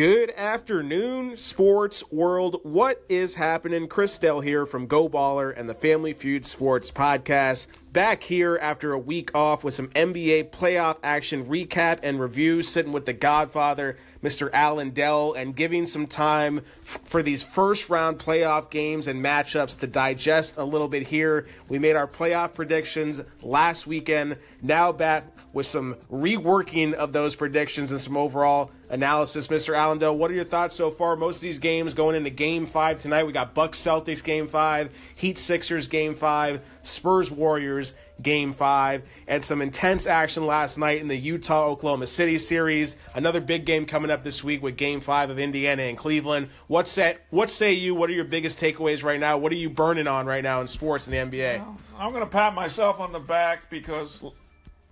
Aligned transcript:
Good 0.00 0.30
afternoon, 0.30 1.36
sports 1.36 2.10
world. 2.10 2.60
What 2.62 3.04
is 3.10 3.34
happening? 3.34 3.86
Chris 3.86 4.18
Dell 4.18 4.40
here 4.40 4.64
from 4.64 4.86
Go 4.86 5.10
Baller 5.10 5.52
and 5.54 5.68
the 5.68 5.74
Family 5.74 6.14
Feud 6.14 6.46
Sports 6.46 6.90
Podcast. 6.90 7.66
Back 7.92 8.22
here 8.22 8.58
after 8.62 8.94
a 8.94 8.98
week 8.98 9.34
off 9.34 9.62
with 9.62 9.74
some 9.74 9.88
NBA 9.88 10.52
playoff 10.52 10.96
action 11.02 11.44
recap 11.44 11.98
and 12.02 12.18
review, 12.18 12.62
sitting 12.62 12.92
with 12.92 13.04
the 13.04 13.12
Godfather, 13.12 13.98
Mr. 14.24 14.48
Alan 14.54 14.92
Dell, 14.92 15.34
and 15.34 15.54
giving 15.54 15.84
some 15.84 16.06
time 16.06 16.62
f- 16.82 17.00
for 17.04 17.22
these 17.22 17.42
first 17.42 17.90
round 17.90 18.18
playoff 18.18 18.70
games 18.70 19.06
and 19.06 19.22
matchups 19.22 19.80
to 19.80 19.86
digest 19.86 20.56
a 20.56 20.64
little 20.64 20.88
bit 20.88 21.06
here. 21.08 21.46
We 21.68 21.78
made 21.78 21.96
our 21.96 22.06
playoff 22.06 22.54
predictions 22.54 23.20
last 23.42 23.86
weekend. 23.86 24.38
Now 24.62 24.92
back 24.92 25.26
with 25.52 25.66
some 25.66 25.94
reworking 26.10 26.92
of 26.92 27.12
those 27.12 27.34
predictions 27.34 27.90
and 27.90 28.00
some 28.00 28.16
overall 28.16 28.70
analysis. 28.88 29.48
Mr. 29.48 29.74
Alan 29.74 29.98
Dell, 29.98 30.16
what 30.16 30.30
are 30.30 30.34
your 30.34 30.44
thoughts 30.44 30.74
so 30.74 30.90
far? 30.90 31.16
Most 31.16 31.36
of 31.36 31.42
these 31.42 31.58
games 31.58 31.94
going 31.94 32.16
into 32.16 32.30
game 32.30 32.66
five 32.66 32.98
tonight. 32.98 33.24
We 33.24 33.32
got 33.32 33.54
Bucks 33.54 33.78
Celtics 33.78 34.22
game 34.22 34.48
five, 34.48 34.90
Heat 35.16 35.38
Sixers 35.38 35.88
game 35.88 36.14
five, 36.14 36.60
Spurs 36.82 37.30
Warriors 37.30 37.94
game 38.22 38.52
five, 38.52 39.08
and 39.26 39.44
some 39.44 39.62
intense 39.62 40.06
action 40.06 40.46
last 40.46 40.78
night 40.78 41.00
in 41.00 41.08
the 41.08 41.16
Utah 41.16 41.66
Oklahoma 41.66 42.06
City 42.06 42.38
series. 42.38 42.96
Another 43.14 43.40
big 43.40 43.64
game 43.64 43.86
coming 43.86 44.10
up 44.10 44.22
this 44.22 44.44
week 44.44 44.62
with 44.62 44.76
game 44.76 45.00
five 45.00 45.30
of 45.30 45.38
Indiana 45.38 45.82
and 45.84 45.96
Cleveland. 45.96 46.48
What 46.66 46.86
say, 46.86 47.16
what 47.30 47.50
say 47.50 47.72
you? 47.72 47.94
What 47.94 48.10
are 48.10 48.14
your 48.14 48.24
biggest 48.24 48.60
takeaways 48.60 49.02
right 49.02 49.18
now? 49.18 49.38
What 49.38 49.52
are 49.52 49.56
you 49.56 49.70
burning 49.70 50.06
on 50.06 50.26
right 50.26 50.44
now 50.44 50.60
in 50.60 50.66
sports 50.66 51.08
in 51.08 51.12
the 51.12 51.38
NBA? 51.38 51.58
Well, 51.58 51.78
I'm 51.98 52.10
going 52.10 52.24
to 52.24 52.30
pat 52.30 52.54
myself 52.54 53.00
on 53.00 53.12
the 53.12 53.20
back 53.20 53.70
because 53.70 54.22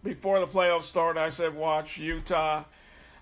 before 0.03 0.41
the 0.41 0.47
playoffs 0.47 0.85
started, 0.85 1.21
I 1.21 1.29
said, 1.29 1.55
watch 1.55 1.99
Utah. 1.99 2.65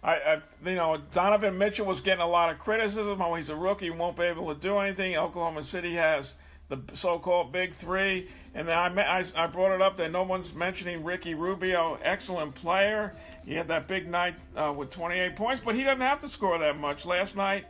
I, 0.02 0.14
I, 0.14 0.42
you 0.64 0.74
know, 0.74 0.98
Donovan 1.12 1.58
Mitchell 1.58 1.86
was 1.86 2.00
getting 2.00 2.22
a 2.22 2.28
lot 2.28 2.50
of 2.50 2.58
criticism. 2.58 3.20
Oh, 3.20 3.34
he's 3.34 3.50
a 3.50 3.56
rookie, 3.56 3.90
won't 3.90 4.16
be 4.16 4.24
able 4.24 4.54
to 4.54 4.60
do 4.60 4.78
anything. 4.78 5.16
Oklahoma 5.16 5.64
City 5.64 5.94
has 5.94 6.34
the 6.68 6.78
so-called 6.94 7.52
big 7.52 7.74
three, 7.74 8.28
and 8.54 8.68
then 8.68 8.76
I, 8.76 9.18
I, 9.20 9.24
I 9.36 9.46
brought 9.46 9.72
it 9.72 9.80
up 9.80 9.96
that 9.96 10.10
no 10.10 10.22
one's 10.22 10.54
mentioning 10.54 11.04
Ricky 11.04 11.34
Rubio, 11.34 11.98
excellent 12.02 12.54
player. 12.54 13.16
He 13.44 13.54
had 13.54 13.68
that 13.68 13.86
big 13.86 14.08
night 14.08 14.36
uh, 14.56 14.72
with 14.76 14.90
28 14.90 15.36
points, 15.36 15.62
but 15.64 15.74
he 15.74 15.84
doesn't 15.84 16.00
have 16.00 16.20
to 16.20 16.28
score 16.28 16.58
that 16.58 16.78
much. 16.78 17.06
Last 17.06 17.36
night, 17.36 17.66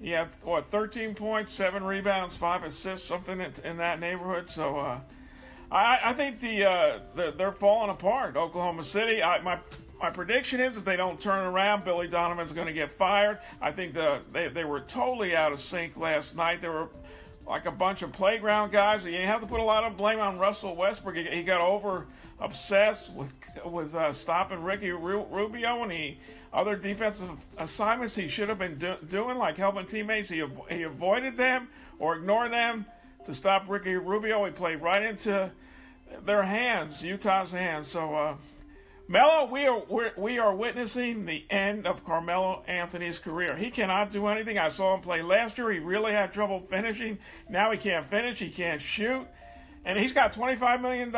he 0.00 0.10
had 0.10 0.28
what 0.42 0.70
13 0.70 1.14
points, 1.14 1.52
seven 1.52 1.82
rebounds, 1.82 2.36
five 2.36 2.62
assists, 2.62 3.08
something 3.08 3.40
in, 3.40 3.52
in 3.64 3.76
that 3.76 4.00
neighborhood. 4.00 4.50
So. 4.50 4.78
Uh, 4.78 5.00
I, 5.70 5.98
I 6.02 6.12
think 6.14 6.40
the, 6.40 6.64
uh, 6.64 6.98
the, 7.14 7.34
they're 7.36 7.52
falling 7.52 7.90
apart. 7.90 8.36
Oklahoma 8.36 8.84
City. 8.84 9.22
I, 9.22 9.40
my 9.42 9.58
my 10.00 10.10
prediction 10.10 10.60
is 10.60 10.76
if 10.76 10.84
they 10.84 10.96
don't 10.96 11.20
turn 11.20 11.44
around, 11.44 11.84
Billy 11.84 12.06
Donovan's 12.06 12.52
going 12.52 12.68
to 12.68 12.72
get 12.72 12.92
fired. 12.92 13.38
I 13.60 13.72
think 13.72 13.94
the 13.94 14.20
they, 14.32 14.48
they 14.48 14.64
were 14.64 14.80
totally 14.80 15.34
out 15.34 15.52
of 15.52 15.60
sync 15.60 15.96
last 15.96 16.36
night. 16.36 16.62
They 16.62 16.68
were 16.68 16.88
like 17.46 17.66
a 17.66 17.72
bunch 17.72 18.02
of 18.02 18.12
playground 18.12 18.70
guys. 18.70 19.04
You 19.04 19.18
have 19.26 19.40
to 19.40 19.46
put 19.46 19.58
a 19.58 19.64
lot 19.64 19.84
of 19.84 19.96
blame 19.96 20.20
on 20.20 20.38
Russell 20.38 20.76
Westbrook. 20.76 21.16
He, 21.16 21.24
he 21.24 21.42
got 21.42 21.60
over 21.60 22.06
obsessed 22.38 23.12
with 23.12 23.34
with 23.64 23.94
uh, 23.94 24.12
stopping 24.12 24.62
Ricky 24.62 24.90
Rubio 24.90 25.82
and 25.82 25.90
he 25.90 26.18
other 26.52 26.76
defensive 26.76 27.30
assignments 27.58 28.14
he 28.14 28.28
should 28.28 28.48
have 28.48 28.58
been 28.58 28.78
do, 28.78 28.94
doing, 29.08 29.36
like 29.36 29.56
helping 29.56 29.84
teammates. 29.84 30.30
He 30.30 30.44
he 30.70 30.82
avoided 30.82 31.36
them 31.36 31.68
or 31.98 32.16
ignored 32.16 32.52
them 32.52 32.86
to 33.28 33.34
stop 33.34 33.68
Ricky 33.68 33.94
Rubio. 33.94 34.46
He 34.46 34.50
played 34.50 34.80
right 34.80 35.02
into 35.02 35.52
their 36.24 36.42
hands, 36.42 37.02
Utah's 37.02 37.52
hands. 37.52 37.88
So, 37.88 38.14
uh, 38.14 38.36
Melo, 39.06 39.44
we 39.50 39.66
are 39.66 39.82
we're, 39.86 40.12
we 40.16 40.38
are 40.38 40.54
witnessing 40.54 41.26
the 41.26 41.44
end 41.50 41.86
of 41.86 42.06
Carmelo 42.06 42.62
Anthony's 42.66 43.18
career. 43.18 43.54
He 43.54 43.70
cannot 43.70 44.10
do 44.10 44.28
anything. 44.28 44.56
I 44.56 44.70
saw 44.70 44.94
him 44.94 45.02
play 45.02 45.20
last 45.20 45.58
year. 45.58 45.70
He 45.70 45.78
really 45.78 46.12
had 46.12 46.32
trouble 46.32 46.60
finishing. 46.70 47.18
Now 47.50 47.70
he 47.70 47.76
can't 47.76 48.06
finish. 48.06 48.38
He 48.38 48.48
can't 48.48 48.80
shoot. 48.80 49.26
And 49.84 49.98
he's 49.98 50.14
got 50.14 50.32
$25 50.32 50.80
million 50.80 51.14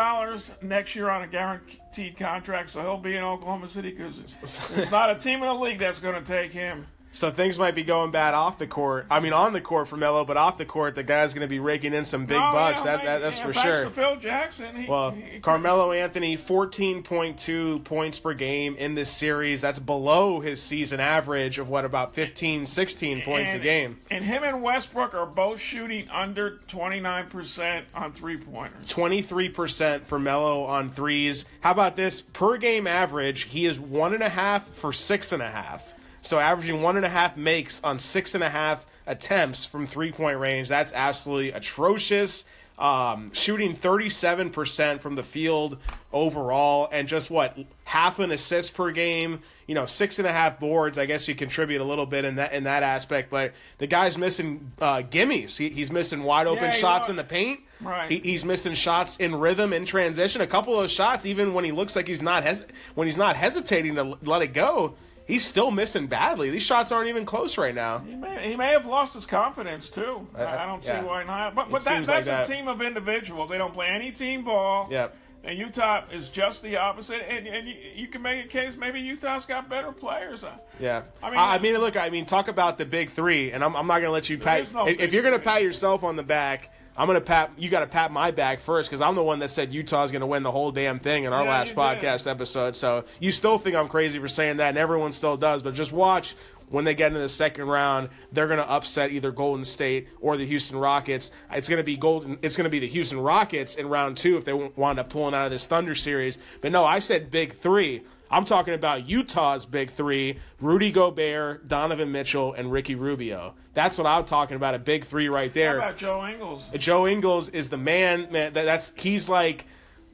next 0.62 0.96
year 0.96 1.10
on 1.10 1.22
a 1.22 1.28
guaranteed 1.28 2.16
contract, 2.16 2.70
so 2.70 2.82
he'll 2.82 2.98
be 2.98 3.16
in 3.16 3.22
Oklahoma 3.22 3.68
City 3.68 3.90
because 3.90 4.36
there's 4.74 4.90
not 4.90 5.10
a 5.10 5.14
team 5.14 5.42
in 5.42 5.46
the 5.46 5.54
league 5.54 5.78
that's 5.78 6.00
going 6.00 6.20
to 6.20 6.26
take 6.26 6.52
him. 6.52 6.86
So 7.12 7.30
things 7.30 7.58
might 7.58 7.74
be 7.74 7.82
going 7.82 8.12
bad 8.12 8.34
off 8.34 8.58
the 8.58 8.68
court. 8.68 9.06
I 9.10 9.18
mean, 9.18 9.32
on 9.32 9.52
the 9.52 9.60
court 9.60 9.88
for 9.88 9.96
Melo, 9.96 10.24
but 10.24 10.36
off 10.36 10.58
the 10.58 10.64
court, 10.64 10.94
the 10.94 11.02
guy's 11.02 11.34
going 11.34 11.42
to 11.42 11.48
be 11.48 11.58
raking 11.58 11.92
in 11.92 12.04
some 12.04 12.24
big 12.24 12.36
oh, 12.36 12.52
bucks. 12.52 12.84
Yeah, 12.84 12.96
that, 12.96 13.04
that, 13.04 13.20
that's 13.22 13.38
for 13.38 13.52
sure. 13.52 13.84
To 13.84 13.90
Phil 13.90 14.16
Jackson. 14.16 14.76
He, 14.76 14.88
well, 14.88 15.10
he, 15.10 15.40
Carmelo 15.40 15.90
Anthony, 15.92 16.36
fourteen 16.36 17.02
point 17.02 17.38
two 17.38 17.80
points 17.80 18.18
per 18.20 18.32
game 18.34 18.76
in 18.76 18.94
this 18.94 19.10
series. 19.10 19.60
That's 19.60 19.80
below 19.80 20.40
his 20.40 20.62
season 20.62 21.00
average 21.00 21.58
of 21.58 21.68
what 21.68 21.84
about 21.84 22.14
15, 22.14 22.66
16 22.66 23.22
points 23.22 23.52
and, 23.52 23.60
a 23.60 23.64
game. 23.64 23.98
And 24.10 24.24
him 24.24 24.44
and 24.44 24.62
Westbrook 24.62 25.14
are 25.14 25.26
both 25.26 25.60
shooting 25.60 26.08
under 26.10 26.58
twenty 26.68 27.00
nine 27.00 27.28
percent 27.28 27.86
on 27.94 28.12
three 28.12 28.36
pointers. 28.36 28.86
Twenty 28.88 29.22
three 29.22 29.48
percent 29.48 30.06
for 30.06 30.18
Melo 30.18 30.64
on 30.64 30.90
threes. 30.90 31.44
How 31.60 31.72
about 31.72 31.96
this 31.96 32.20
per 32.20 32.56
game 32.56 32.86
average? 32.86 33.42
He 33.42 33.66
is 33.66 33.80
one 33.80 34.14
and 34.14 34.22
a 34.22 34.28
half 34.28 34.68
for 34.68 34.92
six 34.92 35.32
and 35.32 35.42
a 35.42 35.50
half. 35.50 35.94
So 36.22 36.38
averaging 36.38 36.82
one 36.82 36.96
and 36.96 37.04
a 37.04 37.08
half 37.08 37.36
makes 37.36 37.82
on 37.82 37.98
six 37.98 38.34
and 38.34 38.44
a 38.44 38.48
half 38.50 38.86
attempts 39.06 39.64
from 39.64 39.86
three 39.86 40.12
point 40.12 40.38
range. 40.38 40.68
That's 40.68 40.92
absolutely 40.92 41.52
atrocious. 41.52 42.44
Um, 42.78 43.30
shooting 43.34 43.74
37% 43.74 45.00
from 45.00 45.14
the 45.14 45.22
field 45.22 45.76
overall, 46.14 46.88
and 46.90 47.06
just 47.06 47.30
what 47.30 47.58
half 47.84 48.18
an 48.20 48.30
assist 48.30 48.74
per 48.74 48.90
game. 48.90 49.40
You 49.66 49.74
know, 49.74 49.84
six 49.84 50.18
and 50.18 50.26
a 50.26 50.32
half 50.32 50.58
boards. 50.58 50.96
I 50.96 51.04
guess 51.04 51.28
you 51.28 51.34
contribute 51.34 51.82
a 51.82 51.84
little 51.84 52.06
bit 52.06 52.24
in 52.24 52.36
that 52.36 52.54
in 52.54 52.64
that 52.64 52.82
aspect, 52.82 53.28
but 53.30 53.52
the 53.78 53.86
guy's 53.86 54.16
missing 54.16 54.72
uh, 54.80 55.02
gimmies. 55.02 55.58
He, 55.58 55.68
he's 55.68 55.92
missing 55.92 56.22
wide 56.22 56.46
open 56.46 56.64
Yeah, 56.64 56.70
shots 56.70 57.10
in 57.10 57.16
the 57.16 57.24
paint. 57.24 57.60
Right. 57.82 58.10
He, 58.10 58.18
he's 58.20 58.44
missing 58.46 58.72
shots 58.74 59.18
in 59.18 59.34
rhythm 59.34 59.74
in 59.74 59.84
transition. 59.84 60.40
A 60.40 60.46
couple 60.46 60.72
of 60.74 60.80
those 60.80 60.90
shots, 60.92 61.26
even 61.26 61.52
when 61.52 61.64
he 61.64 61.72
looks 61.72 61.94
like 61.94 62.08
he's 62.08 62.22
not 62.22 62.44
hes- 62.44 62.64
when 62.94 63.06
he's 63.06 63.18
not 63.18 63.36
hesitating 63.36 63.94
to 63.96 64.16
let 64.22 64.40
it 64.40 64.54
go, 64.54 64.94
he's 65.30 65.44
still 65.44 65.70
missing 65.70 66.06
badly. 66.06 66.50
These 66.50 66.62
shots 66.62 66.92
aren't 66.92 67.08
even 67.08 67.24
close 67.24 67.56
right 67.56 67.74
now. 67.74 67.98
He 67.98 68.14
may, 68.14 68.50
he 68.50 68.56
may 68.56 68.72
have 68.72 68.86
lost 68.86 69.14
his 69.14 69.26
confidence 69.26 69.88
too. 69.88 70.26
I, 70.34 70.42
I- 70.42 70.62
I 70.64 70.66
don't 70.66 70.84
yeah. 70.84 71.00
see 71.00 71.06
why 71.06 71.24
not. 71.24 71.54
But, 71.54 71.70
but 71.70 71.82
that, 71.84 71.94
seems 71.96 72.08
like 72.08 72.24
that's 72.24 72.48
that. 72.48 72.54
a 72.54 72.56
team 72.58 72.68
of 72.68 72.82
individuals. 72.82 73.48
They 73.50 73.58
don't 73.58 73.72
play 73.74 73.86
any 73.88 74.12
team 74.12 74.44
ball. 74.44 74.88
Yep. 74.90 75.16
And 75.42 75.58
Utah 75.58 76.04
is 76.12 76.28
just 76.28 76.62
the 76.62 76.76
opposite. 76.76 77.22
And, 77.26 77.46
and 77.46 77.66
you, 77.66 77.74
you 77.94 78.08
can 78.08 78.20
make 78.20 78.44
a 78.44 78.48
case 78.48 78.76
maybe 78.76 79.00
Utah's 79.00 79.46
got 79.46 79.70
better 79.70 79.90
players. 79.90 80.44
Uh, 80.44 80.52
Yeah, 80.78 81.04
I 81.22 81.28
I 81.28 81.30
mean- 81.30 81.38
mean, 81.38 81.40
I, 81.40 81.58
mean, 81.58 81.78
look, 81.80 81.96
I 81.96 82.10
mean, 82.10 82.26
talk 82.26 82.48
about 82.48 82.76
the 82.76 82.84
big 82.84 83.08
three, 83.10 83.50
and 83.52 83.64
I'm, 83.64 83.74
I'm 83.74 83.86
not 83.86 84.00
gonna 84.00 84.10
let 84.12 84.28
you 84.28 84.36
pat. 84.36 84.70
no 84.74 84.86
if, 84.86 85.00
if 85.00 85.12
you're 85.14 85.22
gonna 85.22 85.38
pat 85.38 85.62
yourself 85.62 86.04
on 86.04 86.16
the 86.16 86.22
back, 86.22 86.70
I'm 87.00 87.06
gonna 87.06 87.20
pat. 87.22 87.50
You 87.56 87.70
got 87.70 87.80
to 87.80 87.86
pat 87.86 88.12
my 88.12 88.30
back 88.30 88.60
first 88.60 88.90
because 88.90 89.00
I'm 89.00 89.14
the 89.14 89.22
one 89.24 89.38
that 89.38 89.48
said 89.50 89.72
Utah's 89.72 90.12
gonna 90.12 90.26
win 90.26 90.42
the 90.42 90.50
whole 90.52 90.70
damn 90.70 90.98
thing 90.98 91.24
in 91.24 91.32
our 91.32 91.44
Yeah, 91.44 91.50
last 91.50 91.70
you 91.70 91.74
did. 91.76 91.80
podcast 91.80 92.30
episode. 92.30 92.76
So 92.76 93.04
you 93.20 93.32
still 93.32 93.56
think 93.56 93.74
I'm 93.74 93.88
crazy 93.88 94.18
for 94.18 94.28
saying 94.28 94.58
that, 94.58 94.68
and 94.68 94.78
everyone 94.78 95.10
still 95.12 95.38
does. 95.38 95.62
But 95.62 95.72
just 95.72 95.92
watch 95.92 96.36
when 96.68 96.84
they 96.84 96.94
get 96.94 97.08
into 97.08 97.20
the 97.20 97.28
second 97.28 97.64
round, 97.68 98.10
they're 98.32 98.46
gonna 98.48 98.62
upset 98.68 99.12
either 99.12 99.30
Golden 99.32 99.64
State 99.64 100.08
or 100.20 100.36
the 100.36 100.44
Houston 100.44 100.76
Rockets. 100.78 101.32
It's 101.50 101.68
gonna 101.70 101.82
be 101.82 101.96
Golden. 101.96 102.38
It's 102.42 102.56
gonna 102.56 102.68
be 102.68 102.80
the 102.80 102.86
Houston 102.88 103.18
Rockets 103.18 103.76
in 103.76 103.88
round 103.88 104.18
two 104.18 104.36
if 104.36 104.44
they 104.44 104.52
wind 104.52 104.98
up 104.98 105.08
pulling 105.08 105.34
out 105.34 105.46
of 105.46 105.50
this 105.50 105.66
Thunder 105.66 105.94
series. 105.94 106.36
But 106.60 106.70
no, 106.70 106.84
I 106.84 106.98
said 106.98 107.30
big 107.30 107.54
three. 107.56 108.02
I'm 108.30 108.44
talking 108.44 108.74
about 108.74 109.08
Utah's 109.08 109.66
big 109.66 109.90
three 109.90 110.38
Rudy 110.60 110.92
Gobert, 110.92 111.66
Donovan 111.66 112.12
Mitchell, 112.12 112.54
and 112.54 112.70
Ricky 112.70 112.94
Rubio. 112.94 113.54
That's 113.74 113.98
what 113.98 114.06
I'm 114.06 114.24
talking 114.24 114.56
about, 114.56 114.74
a 114.74 114.78
big 114.78 115.04
three 115.04 115.28
right 115.28 115.50
how 115.50 115.54
there. 115.54 115.78
about 115.78 115.96
Joe 115.96 116.26
Ingles? 116.26 116.70
Joe 116.76 117.06
Ingles 117.06 117.48
is 117.48 117.68
the 117.70 117.76
man, 117.76 118.30
man. 118.30 118.52
That's 118.52 118.92
he's 118.96 119.28
like 119.28 119.66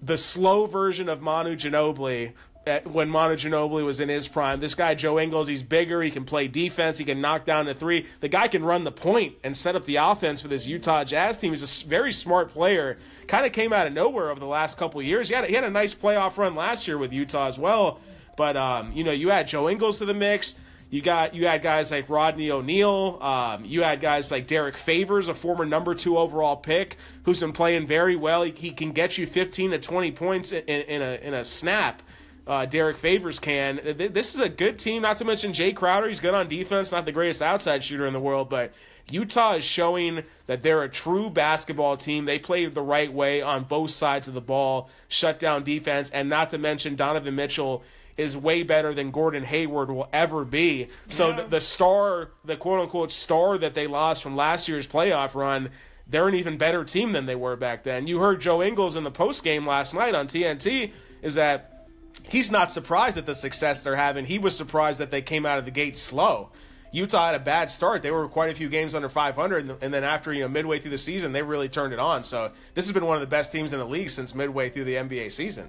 the 0.03 0.19
slow 0.19 0.67
version 0.67 1.09
of 1.09 1.21
Manu 1.21 1.57
Ginobili. 1.57 2.33
At, 2.67 2.85
when 2.85 3.09
Manu 3.09 3.37
Ginobili 3.37 3.85
was 3.85 4.01
in 4.01 4.09
his 4.09 4.27
prime, 4.27 4.59
this 4.59 4.75
guy 4.75 4.97
Joe 4.97 5.21
Ingles, 5.21 5.47
he's 5.47 5.63
bigger. 5.63 6.03
He 6.03 6.11
can 6.11 6.25
play 6.25 6.49
defense. 6.49 6.99
He 6.99 7.05
can 7.05 7.21
knock 7.21 7.45
down 7.45 7.67
the 7.67 7.75
three. 7.75 8.07
The 8.19 8.29
guy 8.29 8.49
can 8.49 8.65
run 8.65 8.83
the 8.83 8.91
point 8.91 9.37
and 9.45 9.57
set 9.57 9.77
up 9.77 9.85
the 9.85 9.97
offense 9.97 10.41
for 10.41 10.49
this 10.49 10.67
Utah 10.67 11.05
Jazz 11.05 11.39
team. 11.39 11.53
He's 11.53 11.85
a 11.85 11.87
very 11.87 12.11
smart 12.11 12.51
player. 12.51 12.99
Kind 13.29 13.47
of 13.47 13.53
came 13.53 13.73
out 13.73 13.87
of 13.87 13.93
nowhere 13.93 14.33
over 14.33 14.41
the 14.41 14.47
last 14.47 14.79
couple 14.79 14.99
of 14.99 15.07
years. 15.07 15.29
He 15.29 15.37
had, 15.37 15.45
a, 15.45 15.47
he 15.47 15.55
had 15.55 15.63
a 15.63 15.71
nice 15.71 15.95
playoff 15.95 16.39
run 16.39 16.57
last 16.57 16.89
year 16.89 16.99
with 16.99 17.13
Utah 17.13 17.47
as 17.47 17.57
well. 17.57 18.01
But 18.37 18.57
um, 18.57 18.93
you 18.93 19.05
know, 19.05 19.13
you 19.13 19.31
add 19.31 19.49
Joe 19.49 19.69
Ingles 19.69 19.99
to 19.99 20.05
the 20.05 20.15
mix. 20.15 20.57
You 20.89 21.03
got 21.03 21.35
you 21.35 21.47
had 21.47 21.63
guys 21.63 21.91
like 21.91 22.09
Rodney 22.09 22.51
O'Neal. 22.51 23.19
Um, 23.21 23.65
you 23.65 23.83
had 23.83 24.01
guys 24.01 24.31
like 24.31 24.47
Derrick 24.47 24.77
Favors, 24.77 25.29
a 25.29 25.35
former 25.35 25.67
number 25.67 25.95
two 25.95 26.17
overall 26.17 26.57
pick, 26.57 26.97
who's 27.25 27.41
been 27.41 27.53
playing 27.53 27.87
very 27.87 28.15
well. 28.15 28.43
He, 28.43 28.53
he 28.53 28.71
can 28.71 28.93
get 28.93 29.19
you 29.19 29.27
15 29.27 29.73
to 29.73 29.79
20 29.79 30.13
points 30.13 30.53
in, 30.53 30.63
in 30.65 31.03
a 31.03 31.15
in 31.23 31.35
a 31.35 31.45
snap. 31.45 32.03
Uh, 32.47 32.65
Derrick 32.65 32.97
Favors 32.97 33.41
can. 33.41 33.81
This 33.83 34.37
is 34.37 34.41
a 34.41 34.49
good 34.49 34.79
team. 34.79 35.03
Not 35.03 35.19
to 35.19 35.25
mention 35.25 35.51
Jae 35.51 35.75
Crowder. 35.75 36.07
He's 36.07 36.21
good 36.21 36.35
on 36.35 36.49
defense. 36.49 36.93
Not 36.93 37.05
the 37.05 37.11
greatest 37.11 37.43
outside 37.43 37.83
shooter 37.83 38.07
in 38.07 38.13
the 38.13 38.21
world, 38.21 38.49
but 38.49 38.73
Utah 39.11 39.55
is 39.55 39.65
showing 39.65 40.23
that 40.47 40.63
they're 40.63 40.85
a 40.85 40.89
true 40.89 41.29
basketball 41.29 41.97
team. 41.97 42.25
They 42.25 42.39
play 42.39 42.67
the 42.67 42.83
right 42.83 43.13
way 43.13 43.43
on 43.43 43.65
both 43.65 43.91
sides 43.91 44.29
of 44.29 44.35
the 44.35 44.41
ball, 44.41 44.91
shut 45.09 45.41
down 45.41 45.65
defense, 45.65 46.11
and 46.11 46.29
not 46.29 46.51
to 46.51 46.59
mention 46.59 46.95
Donovan 46.95 47.35
Mitchell 47.35 47.83
is 48.17 48.37
way 48.37 48.63
better 48.63 48.95
than 48.95 49.11
Gordon 49.11 49.43
Hayward 49.45 49.91
will 49.91 50.09
ever 50.13 50.45
be. 50.45 50.89
So 51.09 51.29
Yeah. 51.31 51.37
the, 51.37 51.45
the 51.45 51.61
star, 51.61 52.31
the 52.45 52.57
quote 52.57 52.81
unquote 52.81 53.13
star 53.13 53.59
that 53.59 53.75
they 53.75 53.87
lost 53.87 54.23
from 54.23 54.37
last 54.37 54.69
year's 54.69 54.87
playoff 54.87 55.35
run, 55.35 55.71
they're 56.09 56.29
an 56.29 56.35
even 56.35 56.57
better 56.57 56.85
team 56.85 57.13
than 57.13 57.27
they 57.27 57.35
were 57.35 57.57
back 57.57 57.83
then. 57.83 58.07
You 58.07 58.19
heard 58.21 58.41
Joe 58.41 58.63
Ingles 58.63 58.97
in 58.97 59.05
the 59.05 59.11
post 59.11 59.45
game 59.45 59.67
last 59.67 59.93
night 59.95 60.15
on 60.15 60.29
TNT 60.29 60.93
is 61.21 61.35
that 61.35 61.89
he's 62.29 62.51
not 62.51 62.71
surprised 62.71 63.19
at 63.19 63.27
the 63.27 63.35
success 63.35 63.83
they're 63.83 63.97
having. 63.97 64.25
He 64.25 64.39
was 64.39 64.57
surprised 64.57 65.01
that 65.01 65.11
they 65.11 65.23
came 65.23 65.45
out 65.45 65.59
of 65.59 65.65
the 65.65 65.71
gate 65.71 65.97
slow. 65.99 66.51
Utah 66.93 67.27
had 67.27 67.35
a 67.35 67.39
bad 67.41 67.71
start. 67.71 68.03
They 68.03 68.11
were 68.11 68.29
quite 68.29 68.51
a 68.51 68.55
few 68.55 68.69
games 68.69 68.95
under 68.95 69.09
500, 69.09 69.79
and- 69.83 69.93
then 69.95 70.05
after 70.05 70.33
you 70.33 70.41
know 70.43 70.49
midway 70.49 70.79
through 70.79 70.93
the 70.93 70.99
season, 70.99 71.33
they 71.33 71.43
really 71.43 71.69
turned 71.69 71.93
it 71.93 71.99
on. 71.99 72.23
So 72.25 72.53
this 72.75 72.87
has 72.87 72.93
been 72.93 73.05
one 73.07 73.17
of 73.17 73.21
the 73.21 73.27
best 73.27 73.53
teams 73.53 73.73
in 73.73 73.79
the 73.79 73.87
league 73.87 74.11
since 74.11 74.35
midway 74.35 74.69
through 74.71 74.85
the 74.85 74.95
NBA 74.97 75.31
season. 75.31 75.69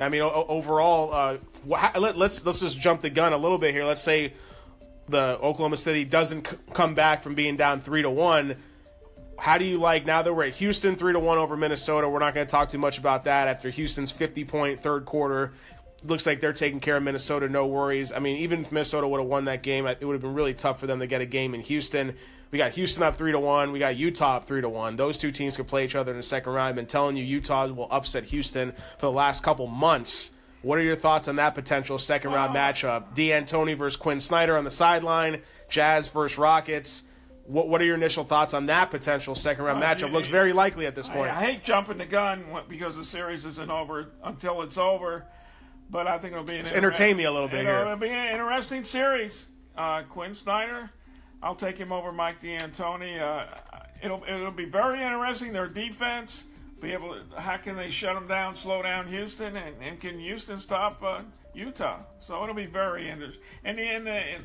I 0.00 0.08
mean, 0.08 0.22
o- 0.22 0.46
overall, 0.48 1.12
uh, 1.12 1.36
let, 1.64 2.16
let's 2.18 2.44
let's 2.44 2.60
just 2.60 2.78
jump 2.80 3.02
the 3.02 3.10
gun 3.10 3.32
a 3.32 3.36
little 3.38 3.58
bit 3.58 3.72
here. 3.72 3.84
Let's 3.84 4.02
say 4.02 4.32
the 5.08 5.38
Oklahoma 5.40 5.76
City 5.76 6.04
doesn't 6.04 6.46
c- 6.48 6.56
come 6.72 6.94
back 6.94 7.22
from 7.22 7.34
being 7.34 7.56
down 7.56 7.80
three 7.80 8.02
to 8.02 8.10
one. 8.10 8.56
How 9.38 9.56
do 9.58 9.64
you 9.64 9.78
like 9.78 10.04
now 10.06 10.22
that 10.22 10.32
we're 10.34 10.44
at 10.44 10.54
Houston 10.54 10.96
three 10.96 11.12
to 11.12 11.18
one 11.18 11.38
over 11.38 11.56
Minnesota? 11.56 12.08
We're 12.08 12.18
not 12.18 12.34
going 12.34 12.46
to 12.46 12.50
talk 12.50 12.68
too 12.70 12.78
much 12.78 12.98
about 12.98 13.24
that 13.24 13.48
after 13.48 13.70
Houston's 13.70 14.10
fifty 14.10 14.44
point 14.44 14.82
third 14.82 15.04
quarter. 15.04 15.52
Looks 16.02 16.26
like 16.26 16.40
they're 16.40 16.52
taking 16.54 16.80
care 16.80 16.96
of 16.96 17.02
Minnesota, 17.02 17.48
no 17.48 17.66
worries. 17.66 18.10
I 18.12 18.20
mean, 18.20 18.36
even 18.38 18.62
if 18.62 18.72
Minnesota 18.72 19.06
would 19.06 19.20
have 19.20 19.28
won 19.28 19.44
that 19.44 19.62
game, 19.62 19.86
it 19.86 20.02
would 20.02 20.14
have 20.14 20.22
been 20.22 20.34
really 20.34 20.54
tough 20.54 20.80
for 20.80 20.86
them 20.86 21.00
to 21.00 21.06
get 21.06 21.20
a 21.20 21.26
game 21.26 21.54
in 21.54 21.60
Houston. 21.60 22.14
We 22.50 22.58
got 22.58 22.72
Houston 22.72 23.02
up 23.02 23.16
three 23.16 23.32
to 23.32 23.38
one. 23.38 23.70
We 23.70 23.78
got 23.78 23.96
Utah 23.96 24.36
up 24.36 24.44
three 24.46 24.60
to 24.60 24.68
one. 24.68 24.96
Those 24.96 25.18
two 25.18 25.30
teams 25.30 25.56
could 25.56 25.68
play 25.68 25.84
each 25.84 25.94
other 25.94 26.10
in 26.10 26.16
the 26.16 26.22
second 26.22 26.52
round. 26.52 26.70
I've 26.70 26.74
been 26.74 26.86
telling 26.86 27.16
you, 27.16 27.22
Utah 27.22 27.68
will 27.68 27.86
upset 27.90 28.24
Houston 28.24 28.72
for 28.98 29.06
the 29.06 29.12
last 29.12 29.42
couple 29.42 29.66
months. 29.66 30.30
What 30.62 30.78
are 30.78 30.82
your 30.82 30.96
thoughts 30.96 31.28
on 31.28 31.36
that 31.36 31.54
potential 31.54 31.96
second 31.96 32.32
round 32.32 32.54
matchup? 32.54 33.14
D'Antoni 33.14 33.76
versus 33.76 33.96
Quin 33.96 34.20
Snyder 34.20 34.56
on 34.56 34.64
the 34.64 34.70
sideline, 34.70 35.42
Jazz 35.68 36.08
versus 36.08 36.38
Rockets. 36.38 37.02
What 37.46 37.68
What 37.68 37.80
are 37.80 37.84
your 37.84 37.94
initial 37.94 38.24
thoughts 38.24 38.52
on 38.52 38.66
that 38.66 38.90
potential 38.90 39.34
second 39.34 39.64
round 39.64 39.80
Well, 39.80 39.94
matchup? 39.94 40.12
Looks 40.12 40.28
very 40.28 40.52
likely 40.52 40.86
at 40.86 40.94
this 40.94 41.08
I, 41.08 41.14
point. 41.14 41.30
I 41.30 41.44
hate 41.44 41.64
jumping 41.64 41.98
the 41.98 42.06
gun 42.06 42.44
because 42.68 42.96
the 42.96 43.04
series 43.04 43.44
isn't 43.44 43.70
over 43.70 44.08
until 44.24 44.62
it's 44.62 44.76
over, 44.76 45.24
but 45.90 46.06
I 46.06 46.18
think 46.18 46.32
it'll 46.32 46.44
be 46.44 46.56
an 46.56 46.66
entertain 46.68 47.16
me 47.16 47.24
a 47.24 47.32
little 47.32 47.48
bit 47.48 47.60
it'll, 47.60 47.72
here. 47.72 47.80
It'll 47.82 47.96
be 47.96 48.08
an 48.08 48.34
interesting 48.34 48.84
series. 48.84 49.46
Uh, 49.76 50.02
Quin 50.08 50.34
Snyder, 50.34 50.90
I'll 51.42 51.54
take 51.54 51.76
him 51.76 51.92
over 51.92 52.12
Mike 52.12 52.40
D'Antoni. 52.40 53.20
Uh, 53.20 53.46
it'll 54.02 54.22
it'll 54.28 54.50
be 54.50 54.66
very 54.66 55.02
interesting. 55.02 55.52
Their 55.52 55.68
defense, 55.68 56.44
be 56.80 56.92
able 56.92 57.14
to, 57.14 57.40
how 57.40 57.56
can 57.56 57.76
they 57.76 57.90
shut 57.90 58.14
them 58.14 58.26
down, 58.26 58.56
slow 58.56 58.82
down 58.82 59.08
Houston, 59.08 59.56
and, 59.56 59.74
and 59.82 60.00
can 60.00 60.18
Houston 60.18 60.58
stop 60.58 61.02
uh, 61.02 61.22
Utah? 61.54 62.00
So 62.18 62.42
it'll 62.42 62.54
be 62.54 62.66
very 62.66 63.08
interesting. 63.08 63.42
And 63.64 63.78
the, 64.06 64.36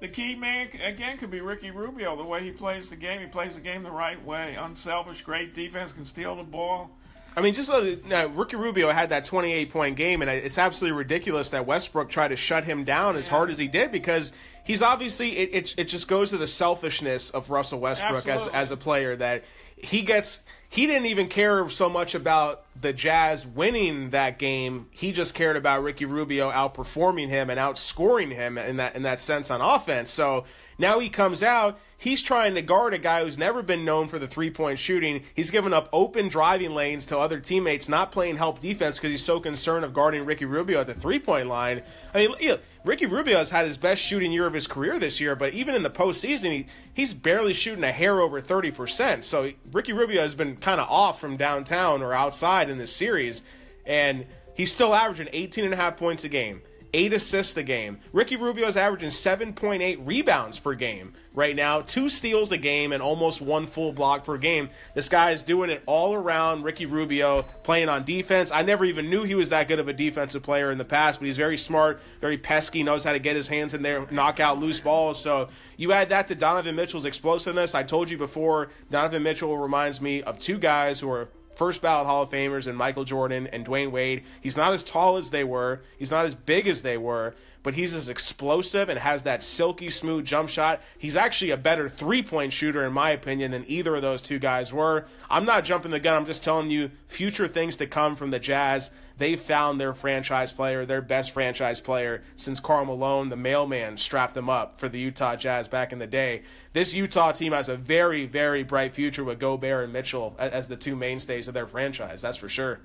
the 0.00 0.08
key 0.08 0.34
man 0.34 0.68
again 0.82 1.18
could 1.18 1.30
be 1.30 1.40
Ricky 1.40 1.70
Rubio. 1.70 2.16
The 2.16 2.28
way 2.28 2.42
he 2.42 2.50
plays 2.50 2.90
the 2.90 2.96
game, 2.96 3.20
he 3.20 3.26
plays 3.26 3.54
the 3.54 3.60
game 3.60 3.82
the 3.82 3.90
right 3.90 4.22
way. 4.24 4.56
Unselfish, 4.58 5.22
great 5.22 5.54
defense, 5.54 5.92
can 5.92 6.04
steal 6.04 6.36
the 6.36 6.42
ball. 6.42 6.90
I 7.36 7.40
mean, 7.40 7.54
just 7.54 7.68
uh, 7.68 7.96
now, 8.06 8.26
Ricky 8.28 8.56
Rubio 8.56 8.90
had 8.90 9.10
that 9.10 9.24
28 9.24 9.70
point 9.70 9.96
game, 9.96 10.22
and 10.22 10.30
it's 10.30 10.58
absolutely 10.58 10.96
ridiculous 10.98 11.50
that 11.50 11.66
Westbrook 11.66 12.08
tried 12.08 12.28
to 12.28 12.36
shut 12.36 12.64
him 12.64 12.84
down 12.84 13.16
as 13.16 13.26
hard 13.26 13.50
as 13.50 13.58
he 13.58 13.66
did 13.66 13.90
because 13.90 14.32
he's 14.62 14.82
obviously 14.82 15.36
it, 15.36 15.50
it, 15.52 15.74
it 15.76 15.84
just 15.84 16.06
goes 16.06 16.30
to 16.30 16.36
the 16.36 16.46
selfishness 16.46 17.30
of 17.30 17.50
Russell 17.50 17.80
Westbrook 17.80 18.28
as 18.28 18.46
as 18.48 18.70
a 18.70 18.76
player 18.76 19.16
that 19.16 19.44
he 19.84 20.02
gets 20.02 20.40
he 20.68 20.88
didn't 20.88 21.06
even 21.06 21.28
care 21.28 21.68
so 21.68 21.88
much 21.88 22.16
about 22.16 22.64
the 22.80 22.92
Jazz 22.92 23.46
winning 23.46 24.10
that 24.10 24.40
game. 24.40 24.88
He 24.90 25.12
just 25.12 25.32
cared 25.32 25.56
about 25.56 25.84
Ricky 25.84 26.04
Rubio 26.04 26.50
outperforming 26.50 27.28
him 27.28 27.48
and 27.48 27.60
outscoring 27.60 28.32
him 28.32 28.58
in 28.58 28.78
that 28.78 28.96
in 28.96 29.02
that 29.02 29.20
sense 29.20 29.50
on 29.50 29.60
offense. 29.60 30.10
So 30.10 30.44
now 30.76 30.98
he 30.98 31.08
comes 31.08 31.42
out. 31.42 31.78
He's 31.96 32.20
trying 32.20 32.54
to 32.56 32.62
guard 32.62 32.92
a 32.92 32.98
guy 32.98 33.22
who's 33.22 33.38
never 33.38 33.62
been 33.62 33.84
known 33.84 34.08
for 34.08 34.18
the 34.18 34.26
three 34.26 34.50
point 34.50 34.78
shooting. 34.78 35.22
He's 35.32 35.50
giving 35.50 35.72
up 35.72 35.88
open 35.92 36.28
driving 36.28 36.74
lanes 36.74 37.06
to 37.06 37.18
other 37.18 37.38
teammates, 37.38 37.88
not 37.88 38.10
playing 38.10 38.36
help 38.36 38.58
defense 38.58 38.96
because 38.96 39.12
he's 39.12 39.24
so 39.24 39.38
concerned 39.38 39.84
of 39.84 39.92
guarding 39.92 40.24
Ricky 40.24 40.44
Rubio 40.44 40.80
at 40.80 40.86
the 40.86 40.94
three 40.94 41.20
point 41.20 41.46
line. 41.46 41.82
I 42.12 42.26
mean, 42.26 42.58
Ricky 42.84 43.06
Rubio 43.06 43.38
has 43.38 43.48
had 43.48 43.66
his 43.66 43.78
best 43.78 44.02
shooting 44.02 44.30
year 44.30 44.46
of 44.46 44.52
his 44.52 44.66
career 44.66 44.98
this 44.98 45.18
year, 45.18 45.34
but 45.34 45.54
even 45.54 45.74
in 45.74 45.82
the 45.82 45.90
postseason, 45.90 46.52
he, 46.52 46.66
he's 46.92 47.14
barely 47.14 47.54
shooting 47.54 47.82
a 47.82 47.90
hair 47.90 48.20
over 48.20 48.42
30%. 48.42 49.24
So 49.24 49.50
Ricky 49.72 49.94
Rubio 49.94 50.20
has 50.20 50.34
been 50.34 50.56
kind 50.56 50.80
of 50.80 50.88
off 50.90 51.18
from 51.18 51.38
downtown 51.38 52.02
or 52.02 52.12
outside 52.12 52.68
in 52.68 52.76
this 52.76 52.94
series, 52.94 53.42
and 53.86 54.26
he's 54.54 54.70
still 54.70 54.94
averaging 54.94 55.28
18 55.32 55.64
and 55.64 55.72
a 55.72 55.76
half 55.78 55.96
points 55.96 56.24
a 56.24 56.28
game 56.28 56.60
eight 56.94 57.12
assists 57.12 57.56
a 57.56 57.62
game. 57.62 57.98
Ricky 58.12 58.36
Rubio 58.36 58.66
is 58.68 58.76
averaging 58.76 59.10
7.8 59.10 60.06
rebounds 60.06 60.60
per 60.60 60.74
game 60.74 61.12
right 61.34 61.56
now, 61.56 61.80
two 61.80 62.08
steals 62.08 62.52
a 62.52 62.56
game, 62.56 62.92
and 62.92 63.02
almost 63.02 63.42
one 63.42 63.66
full 63.66 63.92
block 63.92 64.24
per 64.24 64.38
game. 64.38 64.70
This 64.94 65.08
guy 65.08 65.32
is 65.32 65.42
doing 65.42 65.68
it 65.68 65.82
all 65.86 66.14
around. 66.14 66.62
Ricky 66.62 66.86
Rubio 66.86 67.42
playing 67.64 67.88
on 67.88 68.04
defense. 68.04 68.52
I 68.52 68.62
never 68.62 68.84
even 68.84 69.10
knew 69.10 69.24
he 69.24 69.34
was 69.34 69.50
that 69.50 69.66
good 69.66 69.80
of 69.80 69.88
a 69.88 69.92
defensive 69.92 70.44
player 70.44 70.70
in 70.70 70.78
the 70.78 70.84
past, 70.84 71.18
but 71.18 71.26
he's 71.26 71.36
very 71.36 71.58
smart, 71.58 72.00
very 72.20 72.38
pesky, 72.38 72.84
knows 72.84 73.02
how 73.02 73.12
to 73.12 73.18
get 73.18 73.34
his 73.34 73.48
hands 73.48 73.74
in 73.74 73.82
there, 73.82 74.06
knock 74.12 74.38
out 74.38 74.60
loose 74.60 74.80
balls. 74.80 75.20
So 75.20 75.48
you 75.76 75.92
add 75.92 76.08
that 76.10 76.28
to 76.28 76.36
Donovan 76.36 76.76
Mitchell's 76.76 77.04
explosiveness. 77.04 77.74
I 77.74 77.82
told 77.82 78.08
you 78.08 78.16
before, 78.16 78.70
Donovan 78.90 79.24
Mitchell 79.24 79.58
reminds 79.58 80.00
me 80.00 80.22
of 80.22 80.38
two 80.38 80.58
guys 80.58 81.00
who 81.00 81.10
are 81.10 81.28
first 81.54 81.82
ballot 81.82 82.06
Hall 82.06 82.22
of 82.22 82.30
Famers 82.30 82.66
and 82.66 82.76
Michael 82.76 83.04
Jordan 83.04 83.46
and 83.48 83.66
Dwyane 83.66 83.90
Wade. 83.90 84.24
He's 84.40 84.56
not 84.56 84.72
as 84.72 84.82
tall 84.82 85.16
as 85.16 85.30
they 85.30 85.44
were. 85.44 85.80
He's 85.98 86.10
not 86.10 86.24
as 86.24 86.34
big 86.34 86.66
as 86.66 86.82
they 86.82 86.96
were, 86.96 87.34
but 87.64 87.74
he's 87.74 87.94
as 87.94 88.08
explosive 88.08 88.88
and 88.88 88.98
has 89.00 89.24
that 89.24 89.42
silky 89.42 89.90
smooth 89.90 90.24
jump 90.24 90.48
shot. 90.48 90.80
He's 90.96 91.16
actually 91.16 91.50
a 91.50 91.56
better 91.56 91.88
three-point 91.88 92.52
shooter 92.52 92.84
in 92.84 92.92
my 92.92 93.10
opinion 93.10 93.50
than 93.50 93.64
either 93.66 93.96
of 93.96 94.02
those 94.02 94.22
two 94.22 94.38
guys 94.38 94.72
were. 94.72 95.06
I'm 95.28 95.46
not 95.46 95.64
jumping 95.64 95.90
the 95.90 95.98
gun. 95.98 96.16
I'm 96.16 96.26
just 96.26 96.44
telling 96.44 96.70
you 96.70 96.92
future 97.08 97.48
things 97.48 97.76
to 97.76 97.86
come 97.86 98.14
from 98.14 98.30
the 98.30 98.38
Jazz. 98.38 98.90
They 99.16 99.36
found 99.36 99.80
their 99.80 99.94
franchise 99.94 100.52
player, 100.52 100.84
their 100.84 101.00
best 101.00 101.30
franchise 101.30 101.80
player 101.80 102.22
since 102.36 102.60
Karl 102.60 102.84
Malone, 102.84 103.28
the 103.28 103.36
mailman, 103.36 103.96
strapped 103.96 104.34
them 104.34 104.50
up 104.50 104.76
for 104.76 104.88
the 104.88 104.98
Utah 104.98 105.36
Jazz 105.36 105.66
back 105.66 105.92
in 105.92 105.98
the 105.98 106.06
day. 106.06 106.42
This 106.72 106.92
Utah 106.92 107.32
team 107.32 107.52
has 107.52 107.68
a 107.68 107.76
very, 107.76 108.26
very 108.26 108.62
bright 108.62 108.92
future 108.92 109.24
with 109.24 109.38
Gobert 109.38 109.84
and 109.84 109.92
Mitchell 109.92 110.34
as 110.38 110.68
the 110.68 110.76
two 110.76 110.96
mainstays 110.96 111.48
of 111.48 111.54
their 111.54 111.66
franchise. 111.66 112.20
That's 112.22 112.36
for 112.36 112.48
sure. 112.48 112.80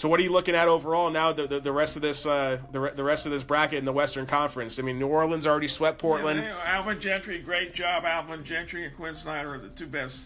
So, 0.00 0.08
what 0.08 0.18
are 0.18 0.22
you 0.22 0.32
looking 0.32 0.54
at 0.54 0.66
overall 0.66 1.10
now? 1.10 1.30
The, 1.30 1.46
the, 1.46 1.60
the 1.60 1.72
rest 1.72 1.94
of 1.96 2.00
this 2.00 2.24
uh, 2.24 2.58
the, 2.72 2.90
the 2.96 3.04
rest 3.04 3.26
of 3.26 3.32
this 3.32 3.42
bracket 3.42 3.80
in 3.80 3.84
the 3.84 3.92
Western 3.92 4.24
Conference. 4.24 4.78
I 4.78 4.82
mean, 4.82 4.98
New 4.98 5.08
Orleans 5.08 5.46
already 5.46 5.68
swept 5.68 5.98
Portland. 5.98 6.40
Yeah, 6.42 6.56
Alvin 6.64 6.98
Gentry, 6.98 7.38
great 7.38 7.74
job. 7.74 8.06
Alvin 8.06 8.42
Gentry 8.42 8.86
and 8.86 8.96
Quin 8.96 9.14
Snyder 9.14 9.56
are 9.56 9.58
the 9.58 9.68
two 9.68 9.86
best 9.86 10.20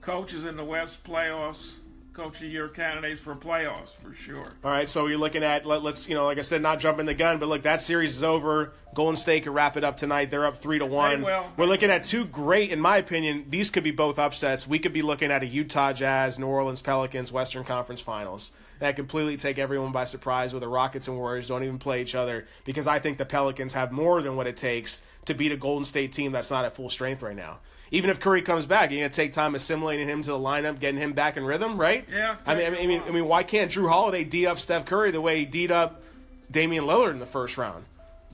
coaches 0.00 0.46
in 0.46 0.56
the 0.56 0.64
West 0.64 1.04
playoffs. 1.04 1.74
Coach 2.14 2.36
of 2.36 2.40
the 2.40 2.48
year 2.48 2.68
candidates 2.68 3.20
for 3.20 3.36
playoffs 3.36 3.90
for 4.02 4.14
sure. 4.14 4.50
All 4.64 4.70
right, 4.70 4.88
so 4.88 5.08
you're 5.08 5.18
looking 5.18 5.44
at 5.44 5.66
let, 5.66 5.84
us 5.84 6.08
you 6.08 6.14
know, 6.14 6.24
like 6.24 6.38
I 6.38 6.40
said, 6.40 6.62
not 6.62 6.80
jumping 6.80 7.04
the 7.04 7.12
gun, 7.12 7.38
but 7.38 7.50
look, 7.50 7.62
that 7.64 7.82
series 7.82 8.16
is 8.16 8.24
over. 8.24 8.72
Golden 8.94 9.16
State 9.16 9.44
could 9.44 9.52
wrap 9.52 9.76
it 9.76 9.84
up 9.84 9.98
tonight. 9.98 10.30
They're 10.30 10.46
up 10.46 10.62
three 10.62 10.78
to 10.78 10.86
one. 10.86 11.20
will. 11.20 11.52
We're 11.58 11.66
looking 11.66 11.90
at 11.90 12.04
two 12.04 12.24
great, 12.24 12.70
in 12.70 12.80
my 12.80 12.96
opinion. 12.96 13.44
These 13.50 13.70
could 13.70 13.84
be 13.84 13.90
both 13.90 14.18
upsets. 14.18 14.66
We 14.66 14.78
could 14.78 14.94
be 14.94 15.02
looking 15.02 15.30
at 15.30 15.42
a 15.42 15.46
Utah 15.46 15.92
Jazz, 15.92 16.38
New 16.38 16.46
Orleans 16.46 16.80
Pelicans 16.80 17.30
Western 17.30 17.64
Conference 17.64 18.00
Finals. 18.00 18.52
That 18.78 18.96
completely 18.96 19.36
take 19.36 19.58
everyone 19.58 19.92
by 19.92 20.04
surprise. 20.04 20.52
Where 20.52 20.60
the 20.60 20.68
Rockets 20.68 21.08
and 21.08 21.16
Warriors 21.16 21.48
don't 21.48 21.64
even 21.64 21.78
play 21.78 22.02
each 22.02 22.14
other 22.14 22.46
because 22.64 22.86
I 22.86 22.98
think 22.98 23.18
the 23.18 23.24
Pelicans 23.24 23.74
have 23.74 23.92
more 23.92 24.22
than 24.22 24.36
what 24.36 24.46
it 24.46 24.56
takes 24.56 25.02
to 25.24 25.34
beat 25.34 25.52
a 25.52 25.56
Golden 25.56 25.84
State 25.84 26.12
team 26.12 26.32
that's 26.32 26.50
not 26.50 26.64
at 26.64 26.76
full 26.76 26.90
strength 26.90 27.22
right 27.22 27.36
now. 27.36 27.58
Even 27.90 28.10
if 28.10 28.20
Curry 28.20 28.42
comes 28.42 28.66
back, 28.66 28.90
you're 28.90 29.00
gonna 29.00 29.10
take 29.10 29.32
time 29.32 29.54
assimilating 29.54 30.08
him 30.08 30.20
to 30.22 30.30
the 30.30 30.38
lineup, 30.38 30.78
getting 30.78 31.00
him 31.00 31.12
back 31.12 31.36
in 31.36 31.44
rhythm, 31.44 31.80
right? 31.80 32.06
Yeah, 32.12 32.36
I 32.46 32.54
mean, 32.54 32.66
I 32.66 32.70
mean, 32.70 32.80
I 32.80 32.86
mean, 32.86 33.02
I 33.08 33.10
mean, 33.10 33.26
why 33.26 33.42
can't 33.42 33.70
Jrue 33.70 33.88
Holiday 33.88 34.24
d 34.24 34.46
up 34.46 34.58
Steph 34.58 34.84
Curry 34.84 35.10
the 35.10 35.20
way 35.20 35.38
he 35.38 35.44
d 35.46 35.68
up 35.68 36.02
Damian 36.50 36.84
Lillard 36.84 37.12
in 37.12 37.18
the 37.18 37.26
first 37.26 37.56
round? 37.56 37.84